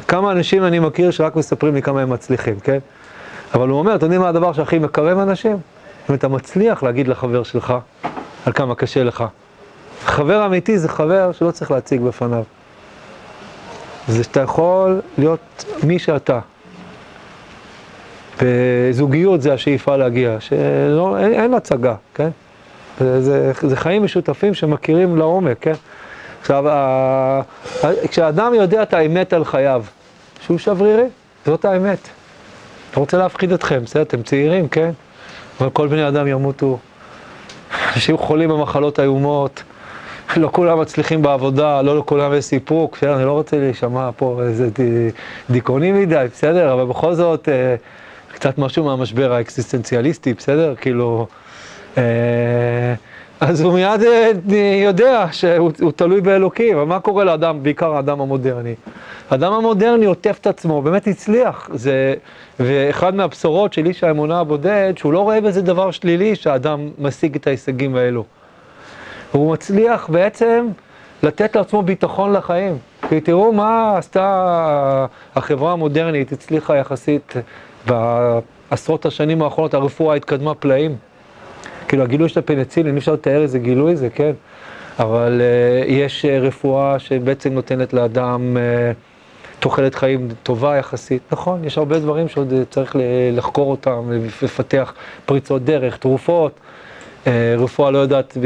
[0.08, 2.78] כמה אנשים אני מכיר שרק מספרים לי כמה הם מצליחים, כן?
[3.54, 5.56] אבל הוא אומר, אתם יודעים מה הדבר שהכי מקרב אנשים?
[6.10, 7.74] אם אתה מצליח להגיד לחבר שלך
[8.46, 9.24] על כמה קשה לך.
[10.04, 12.42] חבר אמיתי זה חבר שלא צריך להציג בפניו.
[14.08, 16.40] זה שאתה יכול להיות מי שאתה.
[18.42, 22.28] בזוגיות זה השאיפה להגיע, שאין אין הצגה, כן?
[23.00, 25.72] זה, זה, זה חיים משותפים שמכירים לעומק, כן?
[26.46, 26.64] עכשיו,
[28.10, 29.84] כשאדם יודע את האמת על חייו,
[30.40, 31.04] שהוא שברירי,
[31.46, 31.98] זאת האמת.
[32.96, 34.02] לא רוצה להפחיד אתכם, בסדר?
[34.02, 34.90] אתם צעירים, כן?
[35.60, 36.78] אבל כל בני אדם ימותו.
[37.94, 39.62] אנשים חולים במחלות איומות,
[40.36, 43.16] לא כולם מצליחים בעבודה, לא לכולם יש סיפוק, בסדר?
[43.16, 44.68] אני לא רוצה להישמע פה איזה
[45.50, 46.72] דיכאוני מדי, בסדר?
[46.72, 47.74] אבל בכל זאת, אה,
[48.32, 50.74] קצת משהו מהמשבר האקסיסטנציאליסטי, בסדר?
[50.80, 51.26] כאילו...
[51.98, 52.94] אה,
[53.40, 54.32] אז הוא מיד אה,
[54.84, 58.74] יודע שהוא תלוי באלוקים, אבל מה קורה לאדם, בעיקר האדם המודרני?
[59.30, 61.68] האדם המודרני עוטף את עצמו, באמת הצליח.
[61.74, 62.14] זה,
[62.60, 67.46] ואחד מהבשורות של איש האמונה הבודד, שהוא לא רואה בזה דבר שלילי שהאדם משיג את
[67.46, 68.24] ההישגים האלו.
[69.32, 70.66] הוא מצליח בעצם
[71.22, 72.78] לתת לעצמו ביטחון לחיים.
[73.08, 75.06] כי תראו מה עשתה
[75.36, 77.34] החברה המודרנית, הצליחה יחסית
[77.86, 80.96] בעשרות השנים האחרונות, הרפואה התקדמה פלאים.
[81.88, 84.32] כאילו הגילוי של הפניצילין, אי אפשר לתאר איזה גילוי זה, כן?
[84.98, 91.22] אבל uh, יש uh, רפואה שבעצם נותנת לאדם uh, תוחלת חיים טובה יחסית.
[91.32, 92.96] נכון, יש הרבה דברים שעוד צריך
[93.32, 94.12] לחקור אותם,
[94.42, 94.94] לפתח
[95.26, 96.60] פריצות דרך, תרופות.
[97.58, 98.36] רפואה לא יודעת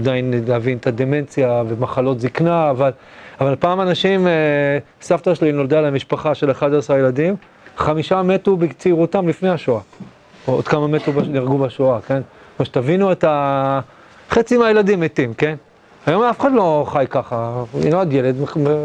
[0.00, 2.90] עדיין להבין את הדמנציה ומחלות זקנה, אבל,
[3.40, 4.26] אבל פעם אנשים,
[5.00, 7.36] סבתא שלי נולדה למשפחה של 11 ילדים,
[7.76, 9.80] חמישה מתו בצעירותם לפני השואה.
[10.48, 12.20] או עוד כמה מתו, נהרגו בשואה, כן?
[12.56, 13.80] כמו שתבינו את ה...
[14.30, 15.54] חצי מהילדים מתים, כן?
[16.06, 18.36] היום אף אחד לא חי ככה, הנה עוד ילד,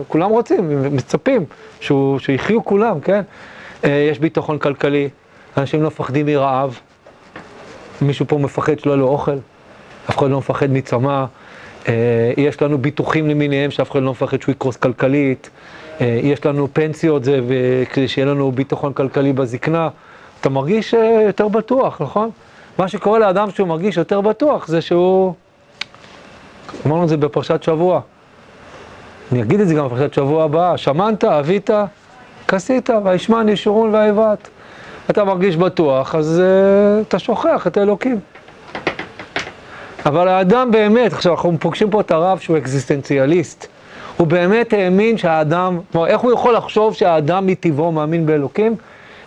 [0.07, 1.45] כולם רוצים, מצפים
[1.80, 3.22] שהוא, שיחיו כולם, כן?
[3.84, 5.09] אה, יש ביטחון כלכלי,
[5.57, 6.80] אנשים לא מפחדים מרעב,
[8.01, 9.38] מישהו פה מפחד שלא יהיה לו אוכל,
[10.09, 11.26] אף אחד לא מפחד מצמא,
[11.88, 11.93] אה,
[12.38, 15.49] יש לנו ביטוחים למיניהם שאף אחד לא מפחד שהוא יקרוס כלכלית,
[16.01, 17.39] אה, יש לנו פנסיות זה,
[17.93, 19.89] כדי שיהיה לנו ביטחון כלכלי בזקנה,
[20.43, 20.93] אתה מרגיש
[21.25, 22.29] יותר בטוח, נכון?
[22.77, 25.33] מה שקורה לאדם שהוא מרגיש יותר בטוח זה שהוא...
[26.85, 28.01] אמרנו את זה בפרשת שבוע.
[29.31, 30.77] אני אגיד את זה גם בפרשת שבוע הבאה.
[30.77, 31.69] שמנת, אבית,
[32.47, 34.47] כסית, וישמן ישורון ויבט.
[35.09, 38.19] אתה מרגיש בטוח, אז uh, אתה שוכח את האלוקים.
[40.05, 43.67] אבל האדם באמת, עכשיו אנחנו פוגשים פה את הרב שהוא אקזיסטנציאליסט.
[44.17, 48.75] הוא באמת האמין שהאדם, כלומר, איך הוא יכול לחשוב שהאדם מטבעו מאמין באלוקים?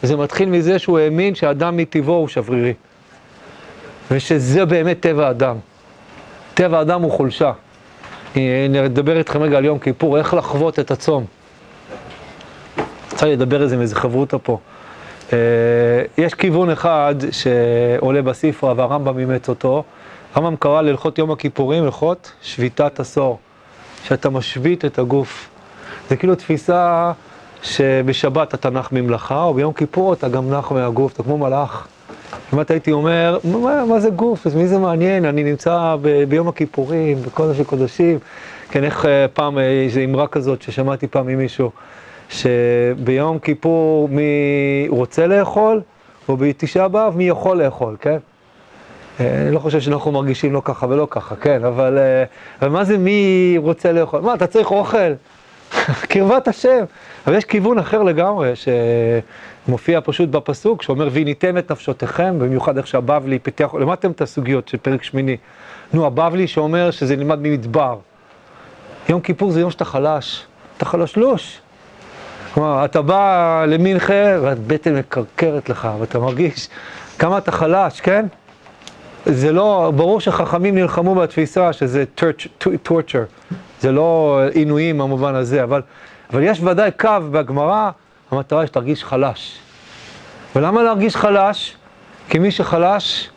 [0.07, 2.73] זה מתחיל מזה שהוא האמין שהאדם מטבעו הוא שברירי.
[4.11, 5.57] ושזה באמת טבע האדם.
[6.55, 7.53] טבע האדם הוא חולשה.
[8.71, 11.25] נדבר איתכם רגע על יום כיפור, איך לחוות את הצום.
[13.13, 14.59] רוצה לדבר על זה עם איזה חברותא פה.
[15.33, 15.39] אה,
[16.19, 19.85] יש כיוון אחד שעולה בספרה והרמב"ם אימץ אותו.
[20.35, 23.39] הרמב"ם קרא להלכות יום הכיפורים, הלכות שביתת עשור.
[24.05, 25.49] שאתה משבית את הגוף.
[26.09, 27.13] זה כאילו תפיסה
[27.63, 31.87] שבשבת אתה נח ממלאכה, או ביום כיפור אתה גם נח מהגוף, אתה כמו מלאך.
[32.51, 34.47] כמעט הייתי אומר, מה, מה זה גוף?
[34.47, 35.25] אז מי זה מעניין?
[35.25, 38.19] אני נמצא ב, ביום הכיפורים, בקודש הקודשים.
[38.71, 41.71] כן, איך אה, פעם, אה, איזו אמרה כזאת ששמעתי פעם ממישהו,
[42.29, 45.81] שביום כיפור מי רוצה לאכול,
[46.29, 48.17] ובתשעה באב מי יכול לאכול, כן?
[49.21, 51.99] אה, אני לא חושב שאנחנו מרגישים לא ככה ולא ככה, כן, אבל,
[52.63, 54.21] אבל מה זה מי רוצה לאכול?
[54.21, 55.13] מה, אתה צריך אוכל?
[56.11, 56.85] קרבת השם.
[57.27, 58.53] אבל יש כיוון אחר לגמרי,
[59.67, 64.79] שמופיע פשוט בפסוק, שאומר, והניתם את נפשותיכם, במיוחד איך שהבבלי פיתח, למדתם את הסוגיות של
[64.79, 65.37] פרק שמיני.
[65.93, 67.97] נו, הבבלי שאומר שזה נלמד ממדבר.
[69.09, 70.47] יום כיפור זה יום שאתה חלש,
[70.77, 71.61] אתה חלשלוש.
[72.55, 76.69] כלומר, אתה בא למנחה, והבטן מקרקרת לך, ואתה מרגיש
[77.19, 78.27] כמה אתה חלש, כן?
[79.27, 82.05] זה לא, ברור שחכמים נלחמו בתפיסה שזה
[82.63, 83.47] torture,
[83.81, 85.83] זה לא עינויים במובן הזה, אבל,
[86.33, 87.91] אבל יש ודאי קו בגמרא,
[88.31, 89.59] המטרה היא שתרגיש חלש.
[90.57, 91.77] ולמה להרגיש חלש?
[92.29, 93.31] כי מי שחלש,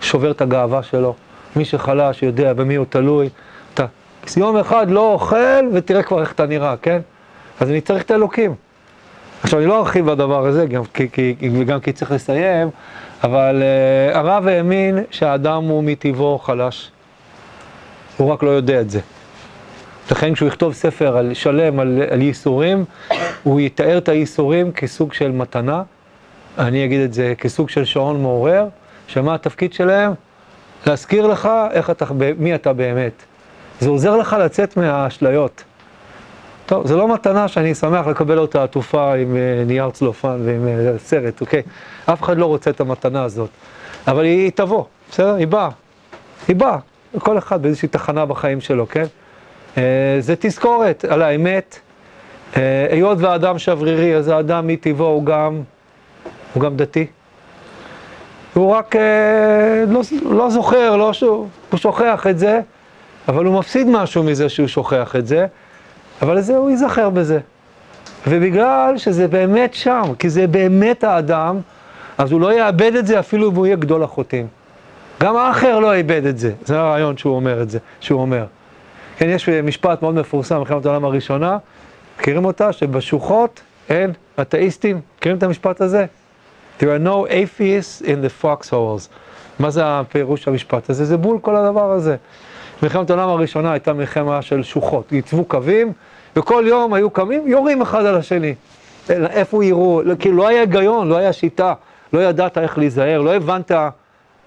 [0.00, 1.14] שובר את הגאווה שלו.
[1.56, 3.28] מי שחלש יודע במי הוא תלוי.
[3.74, 3.86] אתה
[4.36, 7.00] יום אחד לא אוכל ותראה כבר איך אתה נראה, כן?
[7.60, 8.54] אז אני צריך את האלוקים.
[9.42, 11.34] עכשיו, אני לא ארחיב בדבר הזה, גם כי, כי,
[11.66, 12.70] גם כי צריך לסיים,
[13.24, 16.90] אבל uh, הרב האמין שהאדם הוא מטבעו חלש.
[18.16, 19.00] הוא רק לא יודע את זה.
[20.10, 22.84] לכן כשהוא יכתוב ספר על, שלם על, על ייסורים,
[23.42, 25.82] הוא יתאר את הייסורים כסוג של מתנה,
[26.58, 28.68] אני אגיד את זה כסוג של שעון מעורר,
[29.06, 30.12] שמה התפקיד שלהם?
[30.86, 32.04] להזכיר לך איך אתה,
[32.38, 33.12] מי אתה באמת.
[33.80, 35.64] זה עוזר לך לצאת מהאשליות.
[36.66, 40.98] טוב, זה לא מתנה שאני שמח לקבל אותה עטופה עם אה, נייר צלופן ועם אה,
[40.98, 41.62] סרט, אוקיי?
[42.04, 43.50] אף אחד לא רוצה את המתנה הזאת.
[44.06, 45.34] אבל היא, היא תבוא, בסדר?
[45.34, 45.68] היא באה.
[46.48, 46.78] היא באה.
[47.18, 49.04] כל אחד באיזושהי תחנה בחיים שלו, כן?
[49.78, 49.82] אה,
[50.20, 51.78] זה תזכורת על האמת.
[52.90, 55.62] היות והאדם שברירי, אז האדם מטבעו הוא גם,
[56.54, 57.06] הוא גם דתי.
[58.54, 58.96] הוא רק
[59.86, 60.00] לא,
[60.30, 62.60] לא זוכר, לא שהוא, הוא שוכח את זה,
[63.28, 65.46] אבל הוא מפסיד משהו מזה שהוא שוכח את זה.
[66.22, 67.38] אבל זה הוא ייזכר בזה.
[68.26, 71.60] ובגלל שזה באמת שם, כי זה באמת האדם,
[72.18, 74.46] אז הוא לא יאבד את זה אפילו אם הוא יהיה גדול החוטאים.
[75.20, 78.44] גם האחר לא איבד את זה, זה הרעיון שהוא אומר את זה, שהוא אומר.
[79.18, 81.58] כן, יש משפט מאוד מפורסם במלחמת העולם הראשונה,
[82.18, 82.72] מכירים אותה?
[82.72, 86.06] שבשוחות אין אתאיסטים, מכירים את המשפט הזה?
[86.80, 89.08] There are no atheists in the foxholes.
[89.58, 91.04] מה זה הפירוש המשפט הזה?
[91.04, 92.16] זה בול כל הדבר הזה.
[92.82, 95.92] מלחמת העולם הראשונה הייתה מלחמה של שוחות, ייצבו קווים,
[96.36, 98.54] וכל יום היו קמים, יורים אחד על השני.
[99.10, 100.02] איפה יירו?
[100.04, 101.74] לא, כאילו לא היה היגיון, לא היה שיטה,
[102.12, 103.72] לא ידעת איך להיזהר, לא הבנת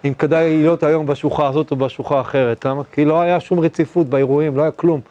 [0.05, 2.83] אם כדאי להיות היום בשוחה הזאת או בשוחה האחרת, למה?
[2.91, 5.01] כי לא היה שום רציפות באירועים, לא היה כלום.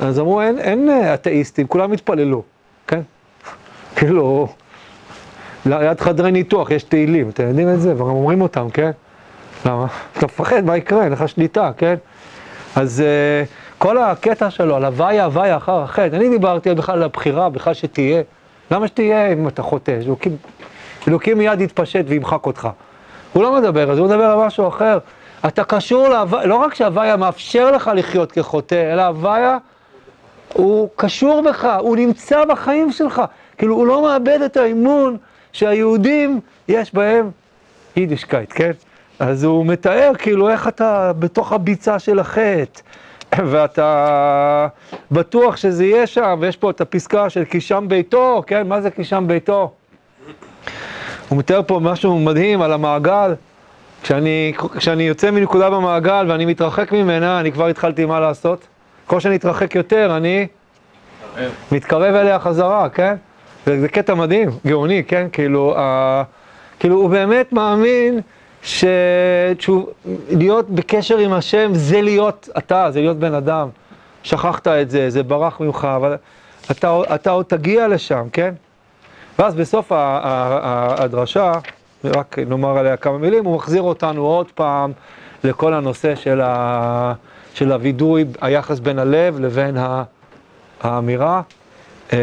[0.00, 2.42] אז אמרו, אין, אין אה, אתאיסטים, כולם התפללו,
[2.86, 3.00] כן?
[3.96, 4.48] כאילו,
[5.66, 7.94] ליד חדרי ניתוח יש תהילים, אתם יודעים את זה?
[7.94, 8.90] וגם אומרים אותם, כן?
[9.66, 9.86] למה?
[10.18, 11.04] אתה מפחד, מה יקרה?
[11.04, 11.94] אין לך שליטה, כן?
[12.76, 13.48] אז uh,
[13.78, 18.22] כל הקטע שלו על הוויה הוויה אחר החטא, אני דיברתי בכלל על הבחירה, בכלל שתהיה.
[18.70, 19.98] למה שתהיה אם אתה חוטא?
[21.08, 22.68] אלוקים מיד יתפשט וימחק אותך.
[23.32, 24.98] הוא לא מדבר על זה, הוא מדבר על משהו אחר.
[25.46, 29.58] אתה קשור להוויה, לא רק שהוויה מאפשר לך לחיות כחוטא, אלא הוויה
[30.52, 33.22] הוא קשור בך, הוא נמצא בחיים שלך.
[33.58, 35.16] כאילו, הוא לא מאבד את האמון
[35.52, 37.30] שהיהודים, יש בהם
[37.96, 38.70] יידישקייט, כן?
[39.18, 42.80] אז הוא מתאר כאילו איך אתה בתוך הביצה של החטא,
[43.50, 44.68] ואתה
[45.10, 48.68] בטוח שזה יהיה שם, ויש פה את הפסקה של כי שם ביתו, כן?
[48.68, 49.72] מה זה כי שם ביתו?
[51.28, 53.34] הוא מתאר פה משהו מדהים על המעגל.
[54.02, 58.66] כשאני, כשאני יוצא מנקודה במעגל ואני מתרחק ממנה, אני כבר התחלתי מה לעשות.
[59.06, 60.46] ככל שאני אתרחק יותר, אני
[61.72, 63.14] מתקרב אליה חזרה, כן?
[63.66, 65.26] זה, זה קטע מדהים, גאוני, כן?
[65.32, 66.22] כאילו, ה,
[66.80, 68.20] כאילו הוא באמת מאמין
[68.62, 69.60] שלהיות
[70.70, 73.68] בקשר עם השם זה להיות אתה, זה להיות בן אדם.
[74.22, 76.16] שכחת את זה, זה ברח ממך, אבל
[76.70, 78.54] אתה, אתה עוד תגיע לשם, כן?
[79.38, 81.52] ואז בסוף הדרשה,
[82.04, 84.92] רק נאמר עליה כמה מילים, הוא מחזיר אותנו עוד פעם
[85.44, 87.12] לכל הנושא של, ה,
[87.54, 89.76] של הווידוי, היחס בין הלב לבין
[90.80, 91.42] האמירה,
[92.12, 92.18] אה,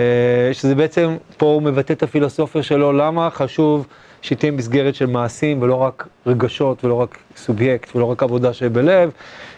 [0.53, 3.87] שזה בעצם, פה הוא מבטא את הפילוסופיה שלו, למה חשוב
[4.21, 9.11] שתהיה מסגרת של מעשים ולא רק רגשות ולא רק סובייקט ולא רק עבודה שבלב,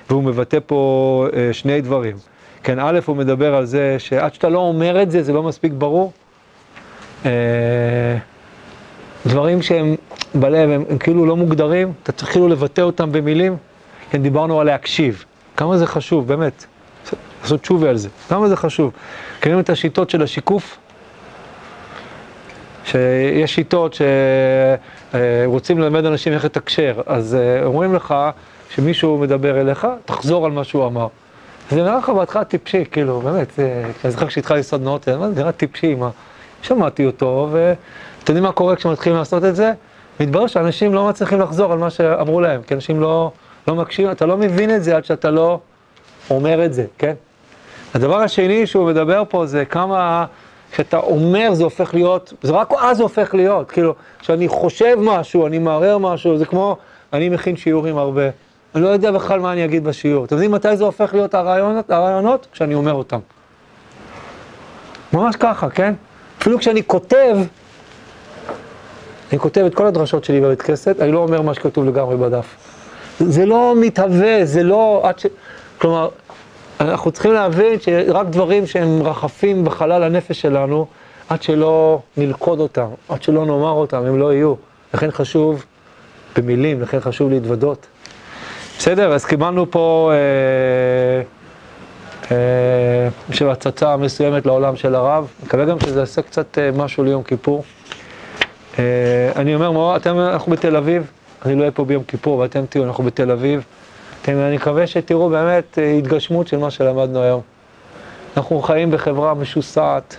[0.09, 2.15] והוא מבטא פה אה, שני דברים.
[2.63, 5.71] כן, א', הוא מדבר על זה שעד שאתה לא אומר את זה, זה לא מספיק
[5.77, 6.11] ברור.
[7.25, 8.17] אה,
[9.25, 9.95] דברים שהם
[10.35, 13.57] בלב, הם, הם כאילו לא מוגדרים, אתה צריך כאילו לבטא אותם במילים.
[14.09, 15.25] כן, דיברנו על להקשיב.
[15.57, 16.65] כמה זה חשוב, באמת.
[17.41, 18.09] לעשות תשובה על זה.
[18.29, 18.91] כמה זה חשוב.
[19.39, 20.77] מכירים את השיטות של השיקוף?
[22.85, 23.97] שיש שיטות
[25.13, 28.15] שרוצים ללמד אנשים איך לתקשר, אז אה, אומרים לך
[28.69, 31.07] שמישהו מדבר אליך, תחזור על מה שהוא אמר.
[31.71, 33.59] זה נראה לך בהתחלה טיפשי, כאילו, באמת,
[34.03, 36.09] אני זוכר כשהתחלתי סדנאות, מה זה נראה טיפשי, מה?
[36.61, 39.71] שמעתי אותו, ואתם יודעים מה קורה כשמתחילים לעשות את זה?
[40.19, 43.31] מתברר שאנשים לא מצליחים לחזור על מה שאמרו להם, כי אנשים לא,
[43.67, 45.59] לא מקשיבים, אתה לא מבין את זה עד שאתה לא
[46.29, 47.13] אומר את זה, כן?
[47.93, 50.25] הדבר השני שהוא מדבר פה זה כמה,
[50.71, 55.59] כשאתה אומר זה הופך להיות, זה רק אז הופך להיות, כאילו, כשאני חושב משהו, אני
[55.59, 56.77] מערער משהו, זה כמו,
[57.13, 58.29] אני מכין שיעורים הרבה,
[58.75, 60.25] אני לא יודע בכלל מה אני אגיד בשיעור.
[60.25, 61.91] אתם יודעים מתי זה הופך להיות הרעיונות?
[61.91, 62.47] הרעיונות?
[62.51, 63.19] כשאני אומר אותם.
[65.13, 65.93] ממש ככה, כן?
[66.45, 67.37] אפילו כשאני כותב,
[69.31, 72.45] אני כותב את כל הדרשות שלי בבית כנסת, אני לא אומר מה שכתוב לגמרי בדף.
[73.19, 75.25] זה לא מתהווה, זה לא עד ש...
[75.77, 76.09] כלומר,
[76.79, 80.85] אנחנו צריכים להבין שרק דברים שהם רחפים בחלל הנפש שלנו,
[81.29, 84.53] עד שלא נלכוד אותם, עד שלא נאמר אותם, הם לא יהיו.
[84.93, 85.65] לכן חשוב
[86.37, 87.87] במילים, לכן חשוב להתוודות.
[88.77, 89.13] בסדר?
[89.13, 91.23] אז קיבלנו פה אה,
[93.31, 95.27] של הצצה מסוימת לעולם של הרב.
[95.43, 97.63] מקווה גם שזה יעשה קצת אה, משהו ליום כיפור.
[98.79, 98.83] אה,
[99.35, 101.11] אני אומר, אתם, אנחנו בתל אביב,
[101.45, 103.63] אני לא אהיה פה ביום כיפור, ואתם תהיו, אנחנו בתל אביב.
[104.21, 107.41] אתם, אני מקווה שתראו באמת אה, התגשמות של מה שלמדנו היום.
[108.37, 110.17] אנחנו חיים בחברה משוסעת,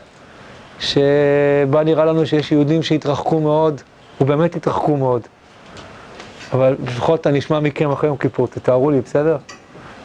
[0.81, 3.81] שבה נראה לנו שיש יהודים שהתרחקו מאוד,
[4.21, 5.23] ובאמת התרחקו מאוד.
[6.53, 9.37] אבל לפחות אני אשמע מכם אחרי יום כיפור, תתארו לי, בסדר?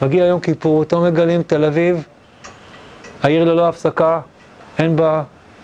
[0.01, 2.03] מגיע יום כיפור, פתאום מגלים תל אביב,
[3.23, 4.21] העיר ללא הפסקה,
[4.77, 5.23] אין בה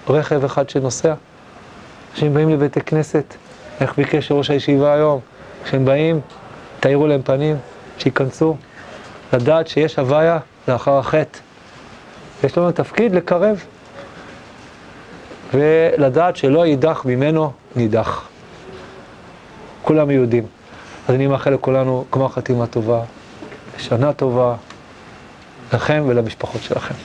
[0.10, 1.14] רכב אחד שנוסע.
[2.12, 3.36] אנשים באים לבתי כנסת,
[3.82, 5.20] איך ביקש ראש הישיבה היום,
[5.64, 6.20] כשהם באים,
[6.80, 7.56] תאירו להם פנים,
[7.98, 8.56] שייכנסו,
[9.34, 11.40] לדעת שיש הוויה לאחר החטא.
[12.44, 13.64] יש לנו תפקיד לקרב,
[15.54, 18.28] ולדעת שלא יידח ממנו נידח.
[19.84, 20.46] כולם יהודים.
[21.08, 23.02] אז אני מאחל לכולנו גמר חתימה טובה,
[23.80, 24.55] שנה טובה,
[25.73, 26.95] לכם ולמשפחות שלכם.